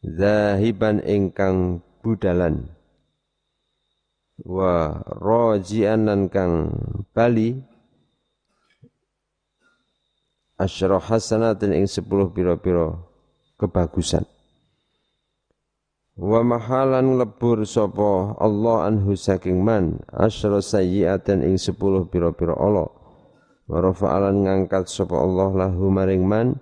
[0.02, 2.72] Zahiban ingkang budalan.
[4.42, 6.74] Wa raji'an kang
[7.14, 7.62] bali.
[10.58, 12.06] Asyra hasanatin ing 10
[12.38, 12.94] pira-pira
[13.58, 14.31] kebagusan
[16.20, 22.92] Wa mahalan lebur sapa Allah anhu saking man asyra sayyiatin ing sepuluh pira-pira Allah.
[23.72, 26.60] wa rafa'alan ngangkat sapa Allah lahu maring man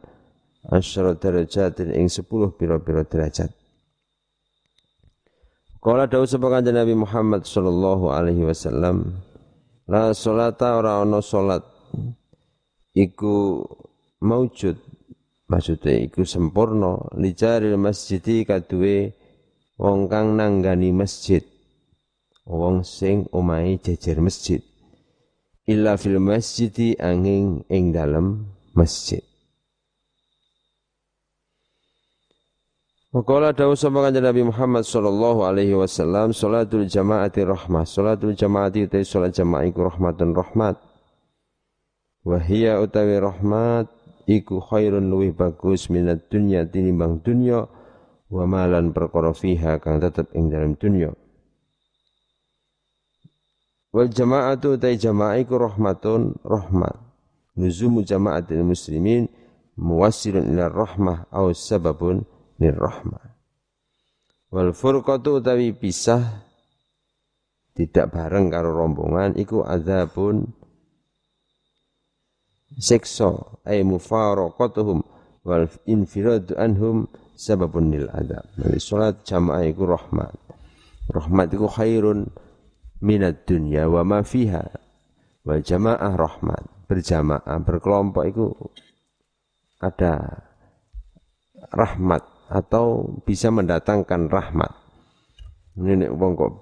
[0.70, 3.50] asyara darajatin ing 10 pira-pira derajat
[5.82, 9.26] Kala dawuh sapa kanjeng Nabi Muhammad sallallahu alaihi wasallam
[9.90, 11.66] la salata ora ana salat
[12.94, 13.66] iku
[14.22, 14.78] maujud
[15.50, 19.18] maksudnya iku sempurna lijaril masjidi kaduwe
[19.80, 21.42] wong kang nanggani masjid.
[22.44, 24.60] Wong sing omahe jejer masjid.
[25.70, 29.24] Illa fil masjidi angin ing dalam masjid.
[33.10, 37.82] Wakala dawu sama kanjeng Nabi Muhammad sallallahu alaihi wasallam salatul jamaati rahmah.
[37.82, 40.78] Salatul jamaati utai salat jamaah iku rahmatun rahmat.
[42.22, 43.90] Wahia utawi rahmat
[44.30, 47.66] iku khairun luwih bagus minat dunya tinimbang dunya
[48.30, 51.10] wa malan perkara fiha kang tetep ing dalam dunya
[53.90, 56.94] Wal jama'atu utai jamaah iku rahmatun rahmat
[57.58, 59.26] nuzumu jama'atil muslimin
[59.74, 62.22] muwassilun ila rahmah au sababun
[62.62, 63.34] rahmah.
[64.54, 66.22] Wal furqatu utawi pisah
[67.74, 70.54] tidak bareng karo rombongan iku azabun
[72.78, 75.02] siksa ay mufaraqatuhum
[75.42, 78.44] wal infiradu anhum sababun lil adab.
[78.60, 80.36] Jadi salat jamaah iku rahmat.
[81.08, 82.28] Rahmat iku khairun
[83.00, 84.68] minat dunya wa ma fiha.
[85.48, 86.64] Wal jamaah rahmat.
[86.92, 88.48] Berjamaah berkelompok iku
[89.80, 90.44] ada
[91.72, 94.74] rahmat atau bisa mendatangkan rahmat.
[95.80, 96.54] Ini wong kok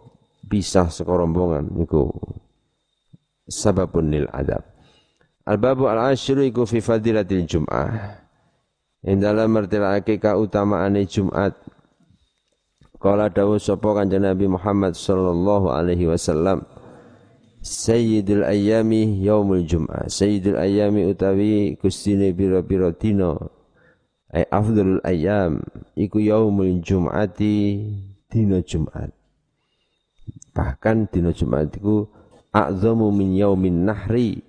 [0.46, 2.12] bisa sekorombongan niku
[3.50, 4.62] sababun lil adab.
[5.48, 8.27] Al-babu al-asyru iku fi fadilatil jum'ah.
[9.06, 11.54] Yang dalam mertilake keutamaane Jumat.
[12.98, 16.66] Kala dawuh sapa Kanjeng Nabi Muhammad sallallahu alaihi wasallam.
[17.62, 20.10] Sayyidul ayami yaumul jum'ah.
[20.10, 23.38] Sayyidul ayami utawi gustine biro-biro dina
[24.34, 25.62] ay afdalul ayam
[25.94, 27.86] iku yaumul jum'ati
[28.34, 29.14] dina Jumat.
[30.58, 32.10] Bahkan dina Jumat iku
[32.50, 34.42] a'zamu min yaumin nahri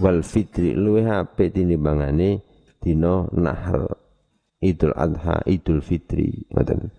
[0.00, 2.40] wal fitri luwih apik tinimbangane
[2.80, 4.00] dina nahr
[4.60, 6.44] Idul Adha, Idul Fitri.
[6.52, 6.92] Ngoten.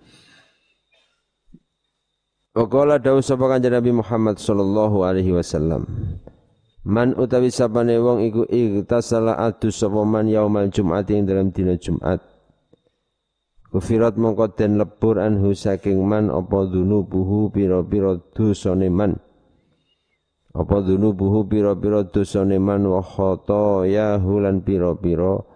[2.52, 5.86] Wa qala dawu sapa kanjeng Nabi Muhammad sallallahu alaihi wasallam.
[6.82, 12.20] Man utawi sapane wong iku igtasala adus sapa man yaumal Jumat ing dalam dina Jumat.
[13.72, 19.16] Kufirat mongko den lebur anhu saking man apa dunubuhu pira-pira dosane man.
[20.52, 23.00] Apa dunubuhu pira-pira dosane man wa
[23.88, 25.51] ya hulan pira-pira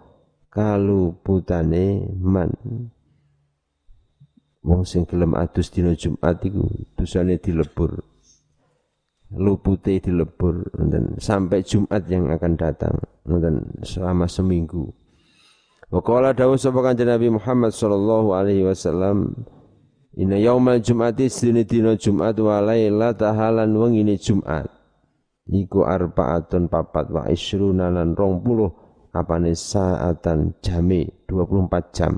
[0.56, 2.48] kaluputane man.
[4.64, 6.64] Wong sing gelem adus dina Jumat iku
[6.96, 8.00] dosane dilebur
[9.36, 14.90] lupute dilebur dan sampai Jumat yang akan datang dan selama seminggu.
[15.86, 19.46] Waqala dawuh sapa kanjeng Nabi Muhammad sallallahu alaihi wasallam
[20.16, 24.66] Inna yaumal jum'ati sedini dina Jumat wa lailata halan wengine Jumat
[25.46, 28.85] iku arbaatun papat wa isruna lan 20
[29.16, 30.54] apane saatan?
[30.60, 32.14] Jame 24 jam.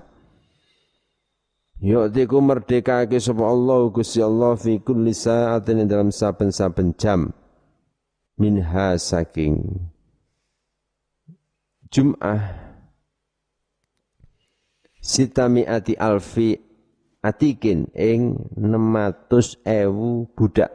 [1.79, 7.31] Yu'tiku merdekake sapa Allah Gusti Allah fi kulli sa'atin dalam saben-saben jam.
[8.35, 9.87] Minha saking.
[11.95, 12.67] Jum'ah.
[14.99, 16.59] Sitamiati alfi
[17.23, 20.75] atikin ing 600 ewu budak.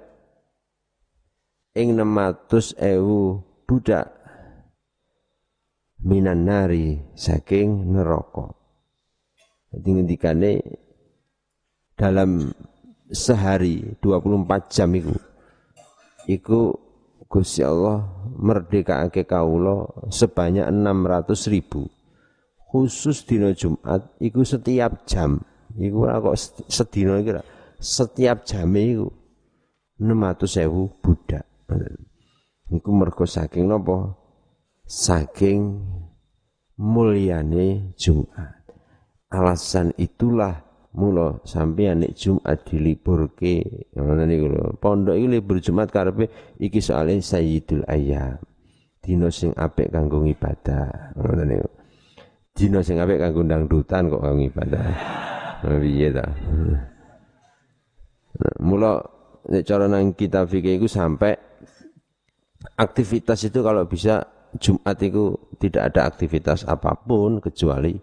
[1.76, 4.23] Ing 600 ewu budak
[6.04, 8.52] minan nari saking neraka.
[9.74, 10.54] Jadi ngendikane
[11.96, 12.52] dalam
[13.10, 15.16] sehari 24 jam itu
[16.30, 16.76] iku
[17.26, 18.06] Gusti Allah
[18.38, 21.90] merdekake kaula sebanyak 600 ribu.
[22.70, 25.42] Khusus dina Jumat iku setiap jam.
[25.74, 26.38] Iku ora kok
[26.70, 27.34] sedina iki
[27.82, 29.10] setiap jam iku
[29.98, 31.46] 600 ewu budak.
[32.70, 34.23] Iku mergo saking napa
[34.84, 35.82] saking
[36.78, 38.64] mulyane Jumat
[39.34, 44.78] alasan itulah Mula sampeyan nek Jumat diliburke, ngono niku lho.
[44.78, 46.30] Pondok iki libur Jumat karepe
[46.62, 48.38] iki soalé Sayyidul Ayyam.
[49.02, 51.18] Dina sing apik kanggo ibadah.
[51.18, 51.70] Ngono niku.
[52.54, 54.86] Dina sing apik kanggo dangdutan kok kanggo ibadah.
[55.66, 56.26] Piye ta?
[58.62, 59.02] Mula
[59.50, 61.34] nek cara nang kitab fikih iku sampai
[62.78, 64.30] aktivitas itu kalau bisa
[64.62, 67.98] Jumat itu tidak ada aktivitas apa pun kecuali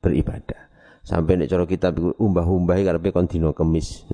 [0.00, 0.68] beribadah.
[1.04, 4.04] Sampai nek cara kitab iku umbah-umbah karepe kon dina kemis.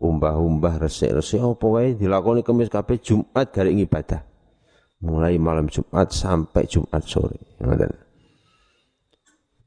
[0.00, 4.30] Umbah-umbah resik-resik apa wae dilakoni kemis kabeh Jumat garek ibadah.
[5.00, 7.92] mulai malam Jumat sampai Jumat sore ngoten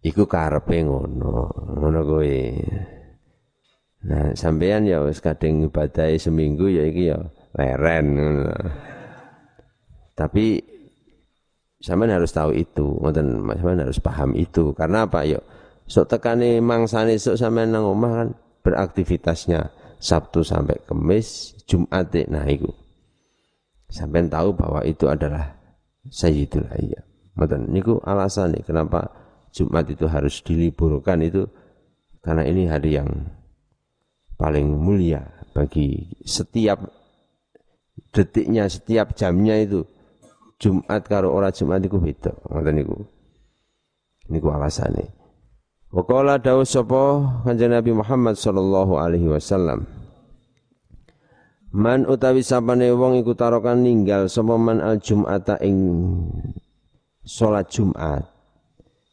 [0.06, 2.38] iku karepe ngono ngono kowe
[4.04, 7.18] nah sampean ya wis kadang ibadahi seminggu ya iki ya
[7.58, 8.08] leren
[10.14, 10.62] tapi
[11.84, 15.44] sampean harus tahu itu ngoten sampean harus paham itu karena apa yuk
[15.84, 18.30] sok tekane mangsane sok sampean nang omah kan
[18.64, 22.68] beraktivitasnya Sabtu sampai Kamis, Jumat nah itu.
[23.88, 25.56] Sampai tahu bahwa itu adalah
[26.12, 27.06] Sayyidul Ayyam.
[27.40, 29.08] Mboten niku alasan nih kenapa
[29.56, 31.48] Jumat itu harus diliburkan itu
[32.20, 33.08] karena ini hari yang
[34.36, 35.24] paling mulia
[35.56, 36.84] bagi setiap
[38.12, 39.88] detiknya, setiap jamnya itu
[40.64, 42.32] Jumat karo ora Jumat itu beda.
[42.48, 42.96] Ngoten niku.
[44.32, 45.12] Niku alasane.
[45.92, 49.84] Waqala dawuh sapa Kanjeng Nabi Muhammad sallallahu alaihi wasallam.
[51.76, 55.78] Man utawi sapane wong iku tarokan ninggal sapa man al jum'ata ing
[57.28, 58.24] salat Jumat.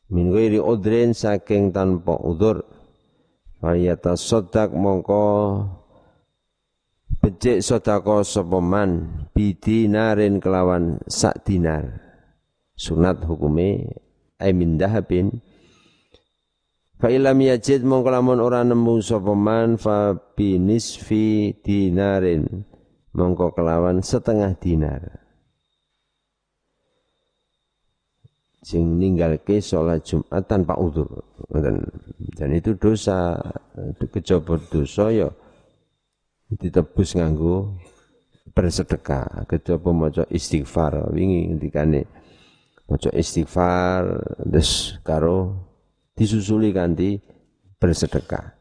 [0.06, 2.62] Min ghairi udrin saking tanpa udzur.
[3.58, 5.26] Fayata sodak mongko
[7.20, 12.00] becik sodako sapa man bidinarin kelawan sak dinar.
[12.80, 13.92] Sunat hukume
[14.40, 15.44] ay min dahabin
[17.00, 22.68] Fa ilam yajid mongko lamun ora nemu sapa man fa binisfi dinarin
[23.16, 25.00] mongko kelawan setengah dinar.
[28.60, 31.24] Sing ninggalke sholat Jumat tanpa udur.
[32.36, 33.32] Dan itu dosa
[33.96, 35.32] kejaba dosa ya
[36.58, 37.78] ditebus nganggo
[38.50, 42.10] bersedekah kejaba maca istighfar wingi ngendikane
[42.90, 44.02] maca istighfar
[44.42, 45.54] terus karo
[46.18, 47.16] disusuli ganti
[47.80, 48.60] bersedekah.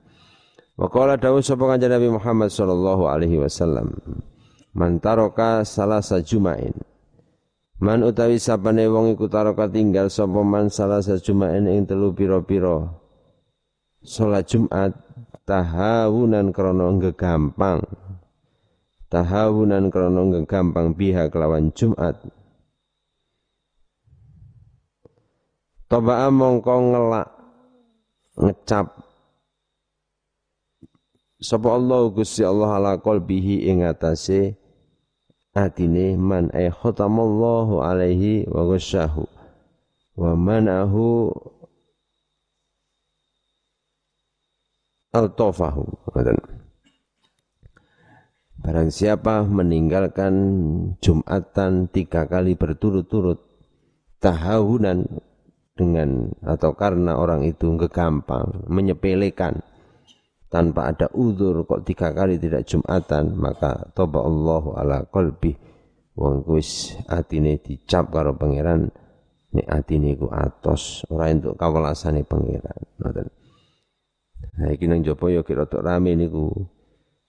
[0.79, 3.99] Waqala dawuh sapa kanjeng Nabi Muhammad sallallahu alaihi wasallam.
[4.71, 6.71] Man taraka salasa jumain.
[7.83, 9.27] Man utawi sapane wong iku
[9.75, 12.95] tinggal sapa man salasa jumain ing telu pira-pira
[14.03, 14.95] salat Jumat
[15.43, 17.83] tahawunan krana gegampang.
[19.09, 22.15] Tahawunan krana gegampang biha kelawan Jumat.
[25.89, 27.27] Toba mongko ngelak
[28.37, 28.93] ngecap
[31.41, 34.53] sapa Allah Gusti Allah ala qalbihi ing atase
[35.57, 39.25] atine man ay khatamallahu alaihi wa ghasyahu
[40.13, 41.33] wa manahu
[45.13, 45.85] altofahu
[48.59, 50.35] Barang siapa meninggalkan
[50.99, 53.39] Jumatan tiga kali berturut-turut
[54.19, 55.07] tahawunan
[55.79, 59.63] dengan atau karena orang itu gampang menyepelekan
[60.51, 65.55] tanpa ada udur kok tiga kali tidak jumatan maka toba Allahu ala qalbi
[66.19, 68.91] wong wis atine dicap karo pangeran
[69.55, 73.31] nek atine ku atos ora entuk kawelasane pangeran
[74.59, 76.51] nah iki nang jopo ya kira rame niku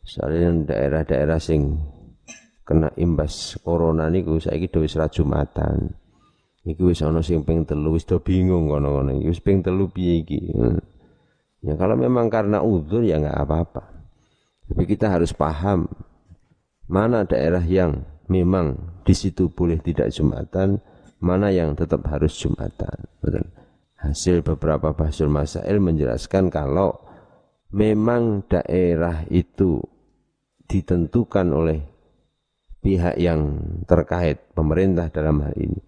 [0.02, 1.78] soalnya daerah-daerah sing
[2.66, 5.94] kena imbas corona niku saiki wis ra jumatan
[6.60, 9.16] Iki wis ana sing ping telu wis do bingung ngono-ngono.
[9.16, 10.52] Iki wis ping telu piye iki.
[11.64, 13.84] Ya kalau memang karena udzur ya enggak apa-apa.
[14.68, 15.88] Tapi kita harus paham
[16.84, 18.76] mana daerah yang memang
[19.08, 20.78] di situ boleh tidak Jumatan,
[21.18, 23.08] mana yang tetap harus Jumatan.
[24.00, 26.96] Hasil beberapa bahasul masail menjelaskan kalau
[27.70, 29.82] memang daerah itu
[30.66, 31.80] ditentukan oleh
[32.80, 35.80] pihak yang terkait pemerintah dalam hal ini.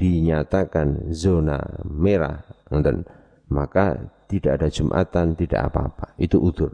[0.00, 2.40] Dinyatakan zona merah
[2.72, 3.04] dan
[3.52, 4.00] maka
[4.30, 6.16] tidak ada jumatan tidak apa-apa.
[6.16, 6.72] Itu udur.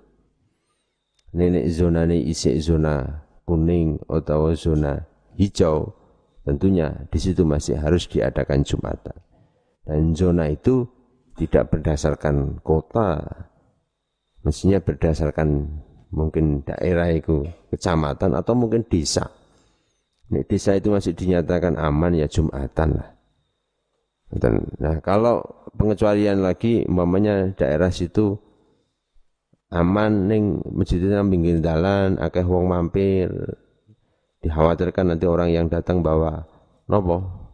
[1.35, 3.03] Nenek zona ini isi zona
[3.43, 5.03] kuning atau zona
[5.35, 5.91] hijau
[6.47, 9.19] tentunya di situ masih harus diadakan jumatan.
[9.83, 10.87] Dan zona itu
[11.35, 13.19] tidak berdasarkan kota
[14.47, 15.67] mestinya berdasarkan
[16.15, 17.43] mungkin daerah itu
[17.75, 19.27] kecamatan atau mungkin desa.
[20.31, 23.11] Nek desa itu masih dinyatakan aman ya jumatan lah.
[24.79, 25.43] Nah kalau
[25.75, 28.39] pengecualian lagi umpamanya daerah situ
[29.71, 33.27] aman ning masjid nang pinggir dalan akeh wong mampir.
[34.47, 36.47] Dikhawatirkan nanti orang yang datang bawa
[36.87, 37.51] nopo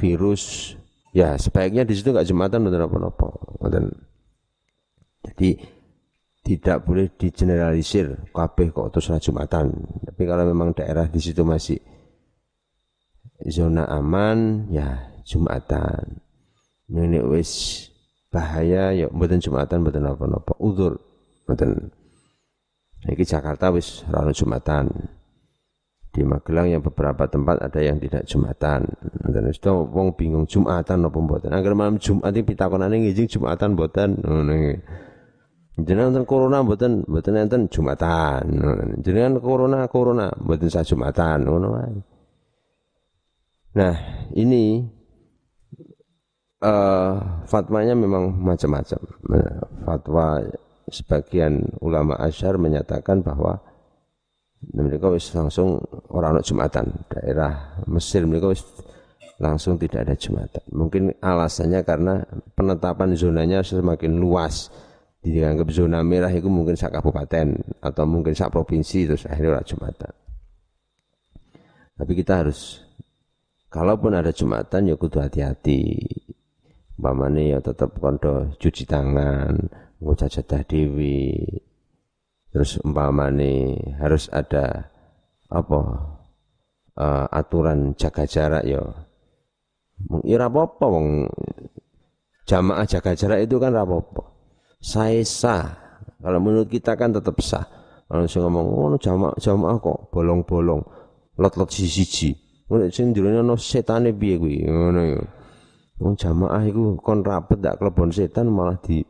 [0.00, 0.72] virus.
[1.12, 3.28] Ya sebaiknya di situ nggak jumatan atau nopo-nopo
[5.28, 5.60] jadi
[6.48, 9.68] tidak boleh digeneralisir kabeh kok terus jumatan
[10.08, 11.76] tapi kalau memang daerah di situ masih
[13.46, 16.24] zona aman ya Jumatan.
[16.88, 17.84] Ini wis
[18.32, 20.56] bahaya ya mboten Jumatan mboten apa-apa.
[20.56, 20.96] Udzur
[21.44, 21.92] mboten.
[23.04, 25.14] Iki Jakarta wis ora Jumatan.
[26.08, 28.88] di Magelang yang beberapa tempat ada yang tidak Jumatan.
[29.28, 31.52] Dan itu wong bingung Jumatan apa mboten.
[31.52, 34.16] Agar malam Jumat iki pitakonane ngijing Jumatan mboten.
[34.24, 34.56] Ngono
[35.78, 38.42] Jenengan corona mboten mboten enten Jumatan.
[39.06, 41.46] Jenengan corona corona mboten sa Jumatan
[43.78, 43.94] Nah,
[44.34, 44.82] ini
[46.66, 47.14] uh,
[47.46, 49.00] fatwanya memang macam-macam.
[49.86, 50.42] Fatwa
[50.90, 53.60] sebagian ulama asyar menyatakan bahwa
[54.74, 55.78] mereka wis langsung
[56.10, 57.06] orang Jumatan.
[57.06, 58.66] Daerah Mesir mereka wis
[59.38, 60.64] langsung tidak ada Jumatan.
[60.74, 62.26] Mungkin alasannya karena
[62.58, 64.74] penetapan zonanya semakin luas.
[65.18, 70.14] Dianggap zona merah itu mungkin sak kabupaten atau mungkin sak provinsi terus akhirnya orang Jumatan.
[71.98, 72.86] Tapi kita harus
[73.66, 75.82] kalaupun ada Jumatan ya kudu hati-hati.
[76.98, 79.54] Umpamane ya tetap kondo cuci tangan,
[80.02, 81.38] nggo cacadah dewi,
[82.50, 84.90] terus umpamane harus ada
[85.48, 85.80] apa
[86.98, 88.82] uh, aturan jaga jarak ya
[90.24, 91.08] ira apa-apa wong
[92.48, 94.37] jamaah jaga jarak itu kan apa-apa
[94.78, 95.64] saya sah
[96.22, 97.66] kalau menurut kita kan tetap sah
[98.06, 100.82] kalau saya ngomong oh jamaah jamaah kok bolong-bolong
[101.38, 102.34] lot-lot siji-siji
[102.70, 105.20] ngono sing jrono no setane piye kuwi ngono ya
[105.98, 109.02] wong jamaah iku kon rapet dak klebon setan malah di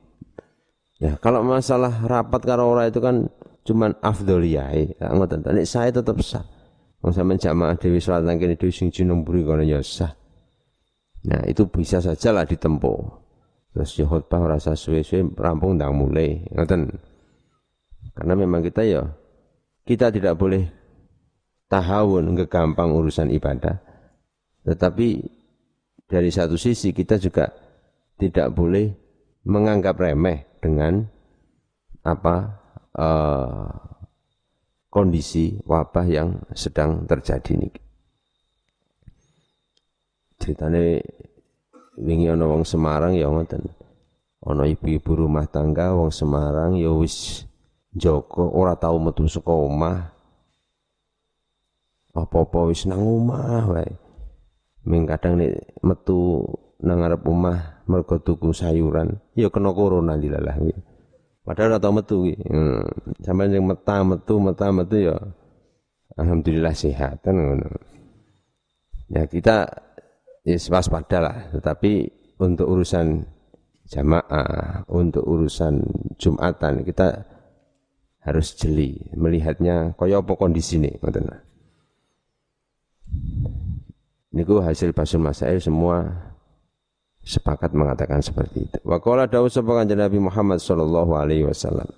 [0.98, 3.30] Ya, kalau masalah rapat karo ora itu kan
[3.62, 4.98] cuman afdoliyah.
[4.98, 5.46] Ya, ngoten.
[5.46, 6.42] Nek saya tetap sah.
[6.98, 10.10] Wong sampean jamaah dewi salat dhewe sing jinumburi kono ya sah.
[11.30, 13.27] Nah, itu bisa saja lah ditempuh.
[13.78, 16.42] Terus ya khutbah rasa suwe-suwe rampung ndang mulai.
[16.50, 16.98] Ngoten.
[18.10, 19.06] Karena memang kita ya
[19.86, 20.66] kita tidak boleh
[21.70, 23.78] tahawun gampang urusan ibadah.
[24.66, 25.08] Tetapi
[26.10, 27.54] dari satu sisi kita juga
[28.18, 28.90] tidak boleh
[29.46, 31.06] menganggap remeh dengan
[32.02, 32.58] apa
[32.98, 33.70] uh,
[34.90, 37.70] kondisi wabah yang sedang terjadi ini.
[40.34, 40.98] Ceritane
[41.98, 43.66] wingi ana wong Semarang ya ngoten.
[44.46, 47.44] Ana ibu-ibu rumah tangga wong Semarang ya wis
[47.98, 50.14] Joko ora tau metu saka omah.
[52.14, 53.90] Apa-apa wis nang omah wae.
[54.86, 56.46] Ming kadang nek metu
[56.78, 60.76] nang ngarep omah mergo tuku sayuran, ya kena corona dilalah kuwi.
[61.42, 62.34] Padahal ora tau metu kuwi.
[62.46, 62.86] Hmm.
[63.24, 65.16] Sampeyan sing meta metu meta metu ya
[66.14, 67.66] alhamdulillah sehat kan ngono.
[69.08, 69.87] Ya kita
[70.48, 72.08] ya waspada lah, tetapi
[72.40, 73.20] untuk urusan
[73.88, 75.84] jamaah, untuk urusan
[76.16, 77.24] Jumatan kita
[78.24, 81.28] harus jeli melihatnya kaya apa kondisi ini ngoten.
[84.34, 86.04] Niku hasil basul masail semua
[87.24, 88.78] sepakat mengatakan seperti itu.
[88.84, 91.88] Wa qala dawuh sapa Nabi Muhammad sallallahu alaihi wasallam.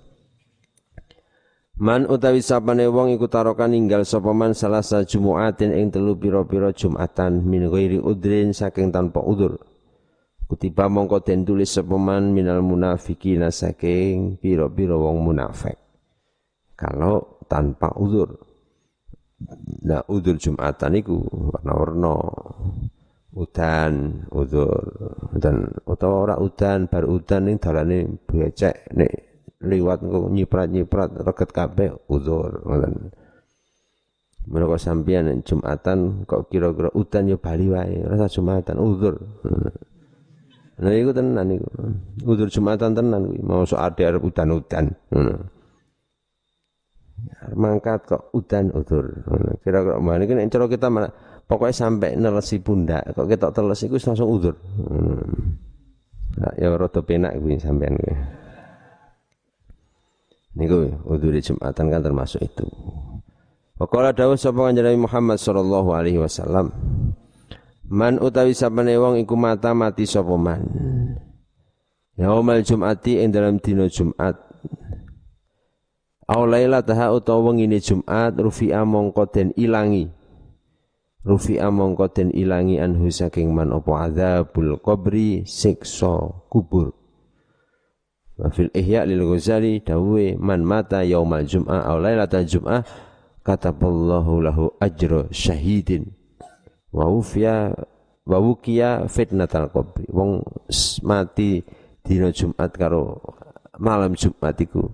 [1.81, 7.41] Man utawi sapane wong iku tarokan ninggal sapa man salasa jumuatin ing telu pira-pira Jumatan
[7.41, 9.57] min ghairi udrin saking tanpa udur.
[10.45, 15.73] Kutiba mongko den tulis sapa man minal munafiqina saking pira-pira wong munafik.
[16.77, 18.29] Kalau tanpa udur.
[19.81, 21.17] Nah, udur Jumatan iku
[21.49, 22.13] warna-warna
[23.33, 24.85] udan udur
[25.33, 29.30] dan utawa ora udan bar udan ning dalane becek nek
[29.61, 33.13] liwat engko nyiprat-nyiprat reget kabeh udur ngoten
[34.41, 39.21] Mereka sampeyan Jumatan kok kira-kira udan ya bali wae, rasa Jumatan udur.
[40.81, 41.69] Nah iku tenan iku.
[42.25, 44.97] Udur Jumatan tenan kuwi, mau sok arep udan-udan.
[45.13, 45.45] Ngono.
[47.53, 49.13] Mangkat kok udan udur.
[49.61, 51.13] Kira-kira mana iki nek cara kita mana
[51.45, 54.55] Pokoknya sampai nelesi pundak, kok kita teles iku langsung udur.
[56.39, 58.15] Nah, ya rada penak kuwi sampean kuwi.
[60.51, 62.67] Niku udur Jumatan kan termasuk itu.
[63.79, 66.69] Waqala dawuh sapa kanjeng Muhammad sallallahu alaihi wasallam.
[67.91, 70.63] Man utawi sapane wong iku mata mati sapa man.
[72.19, 74.35] Yaumal Jum'ati ing dalam dina Jumat.
[76.31, 80.21] Aw lailataha utawa wengine Jumat rufi'a mongko den ilangi
[81.21, 86.97] Rufi mongko den ilangi anhu saking man apa adzabul qabri siksa kubur.
[88.41, 92.81] Wa fil ihya lil Ghazali dawe man mata yaumal jum'ah aw lailata jum'ah
[93.45, 96.09] kataballahu lahu ajra syahidin
[96.89, 97.69] wa ufiya
[98.25, 100.09] wa wukiya fitnatal qabri.
[100.09, 100.41] Wong
[101.05, 101.61] mati
[102.01, 103.21] dina Jumat karo
[103.77, 104.89] malam Jumat iku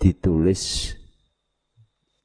[0.00, 0.96] ditulis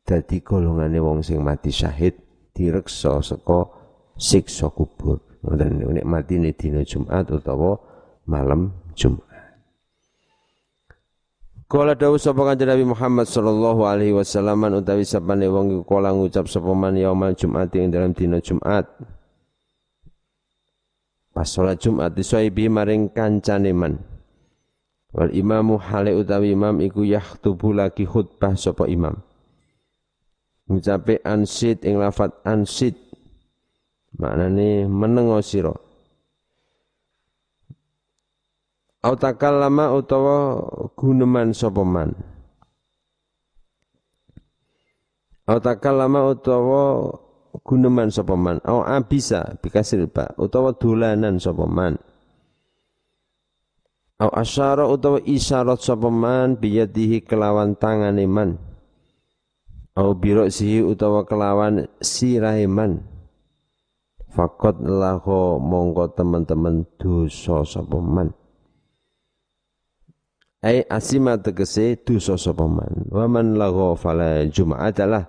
[0.07, 2.15] dadi golongane wong sing mati syahid
[2.55, 3.67] direksa saka
[4.15, 5.19] siksa kubur.
[5.43, 7.75] Ngoten nek mati dina Jumat utawa
[8.31, 9.24] malam Jumat.
[11.65, 16.45] Kala dawuh sapa kanjeng Nabi Muhammad sallallahu alaihi wasallam utawi sapane wong iku kala ngucap
[16.45, 18.85] sapa man yaumal Jumat ing dalam dina Jumat.
[21.33, 23.97] Pas salat Jumat disaibi maring kancane man.
[25.09, 29.17] Wal imamu hale utawi imam iku yaktubu lagi khutbah sapa imam.
[30.69, 32.93] Ngucape ansid ing lafat ansid.
[34.21, 35.73] Maknane menengo sira.
[39.05, 40.57] Au takallama utawa
[40.97, 42.17] guneman sapa man.
[45.45, 47.13] Takallama utawa
[47.61, 48.57] guneman sapa man.
[48.65, 52.01] Au abisa bikasir ba utawa dolanan sapa man.
[54.17, 58.57] Au asyara utawa isyarat sapa man biyadihi kelawan tangane man.
[59.93, 60.17] Au
[60.49, 63.05] sihi utawa kelawan sirahe man.
[64.33, 68.33] Fakot laho mongko teman-teman dosa sapa man
[70.65, 73.05] ai asima tegese dosa sapa man?
[73.13, 75.23] Wa man lago fala jum'atalah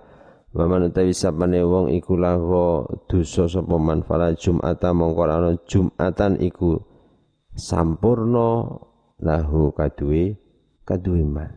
[0.57, 6.41] wa man utawi sapane wong iku lago dosa sapa man fala jum'ata mongko ana jum'atan
[6.41, 6.81] iku
[7.53, 8.65] sampurna
[9.21, 10.33] lahu kaduwe
[10.81, 11.53] kaduwe man.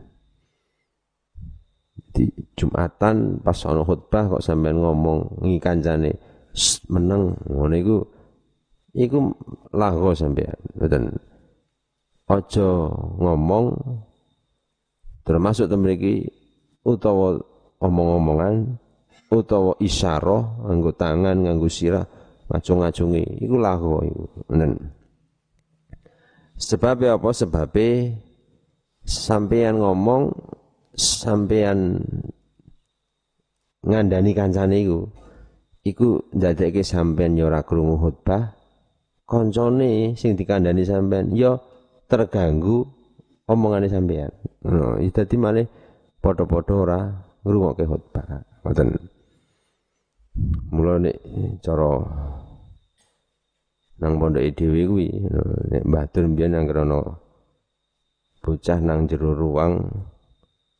[2.11, 2.27] Di
[2.59, 6.11] Jumatan pas ana khutbah kok sampean ngomong ngi kancane
[6.91, 7.33] meneng.
[7.49, 7.97] Ngono iku
[8.93, 9.17] iku
[9.73, 10.59] lago sampean
[12.31, 12.69] ojo
[13.19, 13.75] ngomong
[15.27, 16.31] termasuk temriki
[16.87, 17.35] utawa
[17.83, 18.79] omong-omongan
[19.27, 22.07] utawa isyarah nganggo tangan nganggo sirah
[22.51, 23.43] ngacung-ngacungi.
[23.47, 24.71] Iku lahu iku men
[26.55, 27.29] sebab apa?
[27.31, 27.75] Sebab
[29.07, 30.31] sampean ngomong
[30.95, 31.99] sampean
[33.83, 34.99] ngandani kancane iku.
[35.81, 38.53] Iku ndadekke sampean yo ora krungu khutbah
[39.25, 41.70] koncone sing dikandani sampean yo
[42.11, 42.83] terganggu
[43.47, 44.35] omongane sampean.
[44.67, 45.67] Ngono, no, dadi malih
[46.19, 46.99] padha-padha ora
[47.47, 48.43] ngrungokke khotbah.
[48.67, 48.87] Ngoten.
[50.75, 51.17] Mula nek
[51.63, 51.91] cara
[54.01, 55.07] nang pondoke dhewe kuwi
[55.71, 56.99] nek mbatur mbiyen anggere ana
[58.41, 59.77] bocah nang jero ruang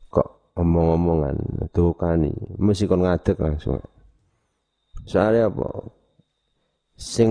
[0.09, 1.37] kok omong-omongan
[1.69, 3.77] tukani mesti kon ngadeg langsung.
[5.05, 5.69] Soalnya apa?
[6.97, 7.29] Sing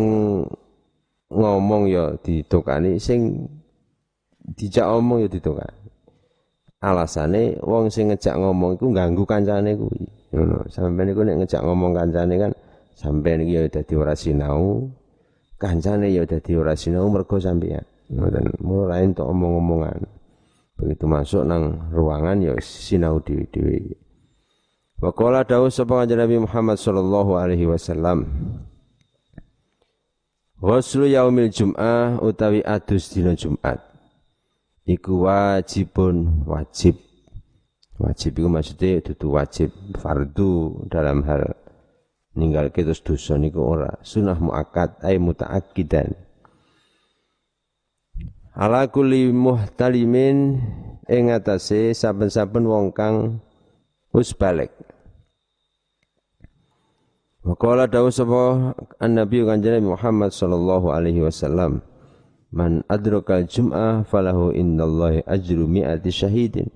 [1.30, 3.46] ngomong ya ditukani, sing
[4.54, 5.74] dijak omong ya ditukar.
[6.80, 10.00] Alasane wong sing ngejak ngomong iku ganggu kancane kuwi.
[10.32, 10.64] Ngono.
[10.72, 12.52] Sampeyan iku nek ngejak ngomong kancane kan
[12.96, 14.88] sampeyan iki ya dadi ora sinau.
[15.60, 17.84] Kancane ya dadi ora sinau mergo sampeyan.
[18.08, 18.56] Ngoten.
[18.64, 20.08] Mulai entuk omong-omongan.
[20.80, 24.00] Begitu masuk nang ruangan ya sinau dhewe-dhewe.
[25.04, 28.24] Wa qala dawu sapa Nabi Muhammad sallallahu alaihi wasallam.
[30.60, 33.89] Ghuslu yaumil Jum'ah utawi adus dina Jumat
[34.90, 36.98] iku wajibun wajib.
[38.00, 39.70] Wajib itu maksudnya itu wajib
[40.00, 41.54] fardu dalam hal
[42.34, 44.00] ninggal kita dosa niku ora.
[44.02, 46.16] Sunah muakkad ay mutaakkidan.
[48.56, 50.58] Ala kulli muhtalimin
[51.06, 53.38] ing atase saben-saben wong kang
[54.10, 54.74] wis balik.
[57.40, 61.80] Waqala dawu sapa an-nabi kanjeng Muhammad sallallahu alaihi wasallam
[62.50, 66.66] Man adrakal jum'ah falahu indallahi ajru mi'ati syahidin.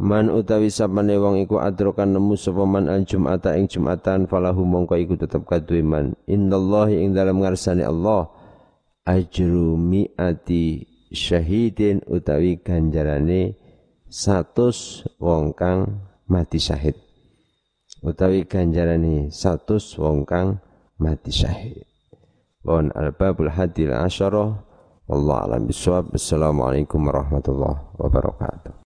[0.00, 4.96] Man utawi sapane wong iku adrokan nemu sapa man al jum'ata ing jum'atan falahu mongko
[4.96, 6.14] iku tetep kaduwe man.
[6.24, 8.30] Indallahi ing dalam ngarsane Allah
[9.04, 13.58] ajru mi'ati syahidin utawi ganjarane
[14.06, 16.94] satus wong kang mati syahid.
[18.00, 20.62] Utawi ganjarane satus wong kang
[21.02, 21.84] mati syahid.
[22.62, 24.69] Wan al-babul hadil asyarah
[25.10, 26.14] Allah alam bisawab.
[26.14, 28.70] Assalamualaikum warahmatullahi wabarakatuh.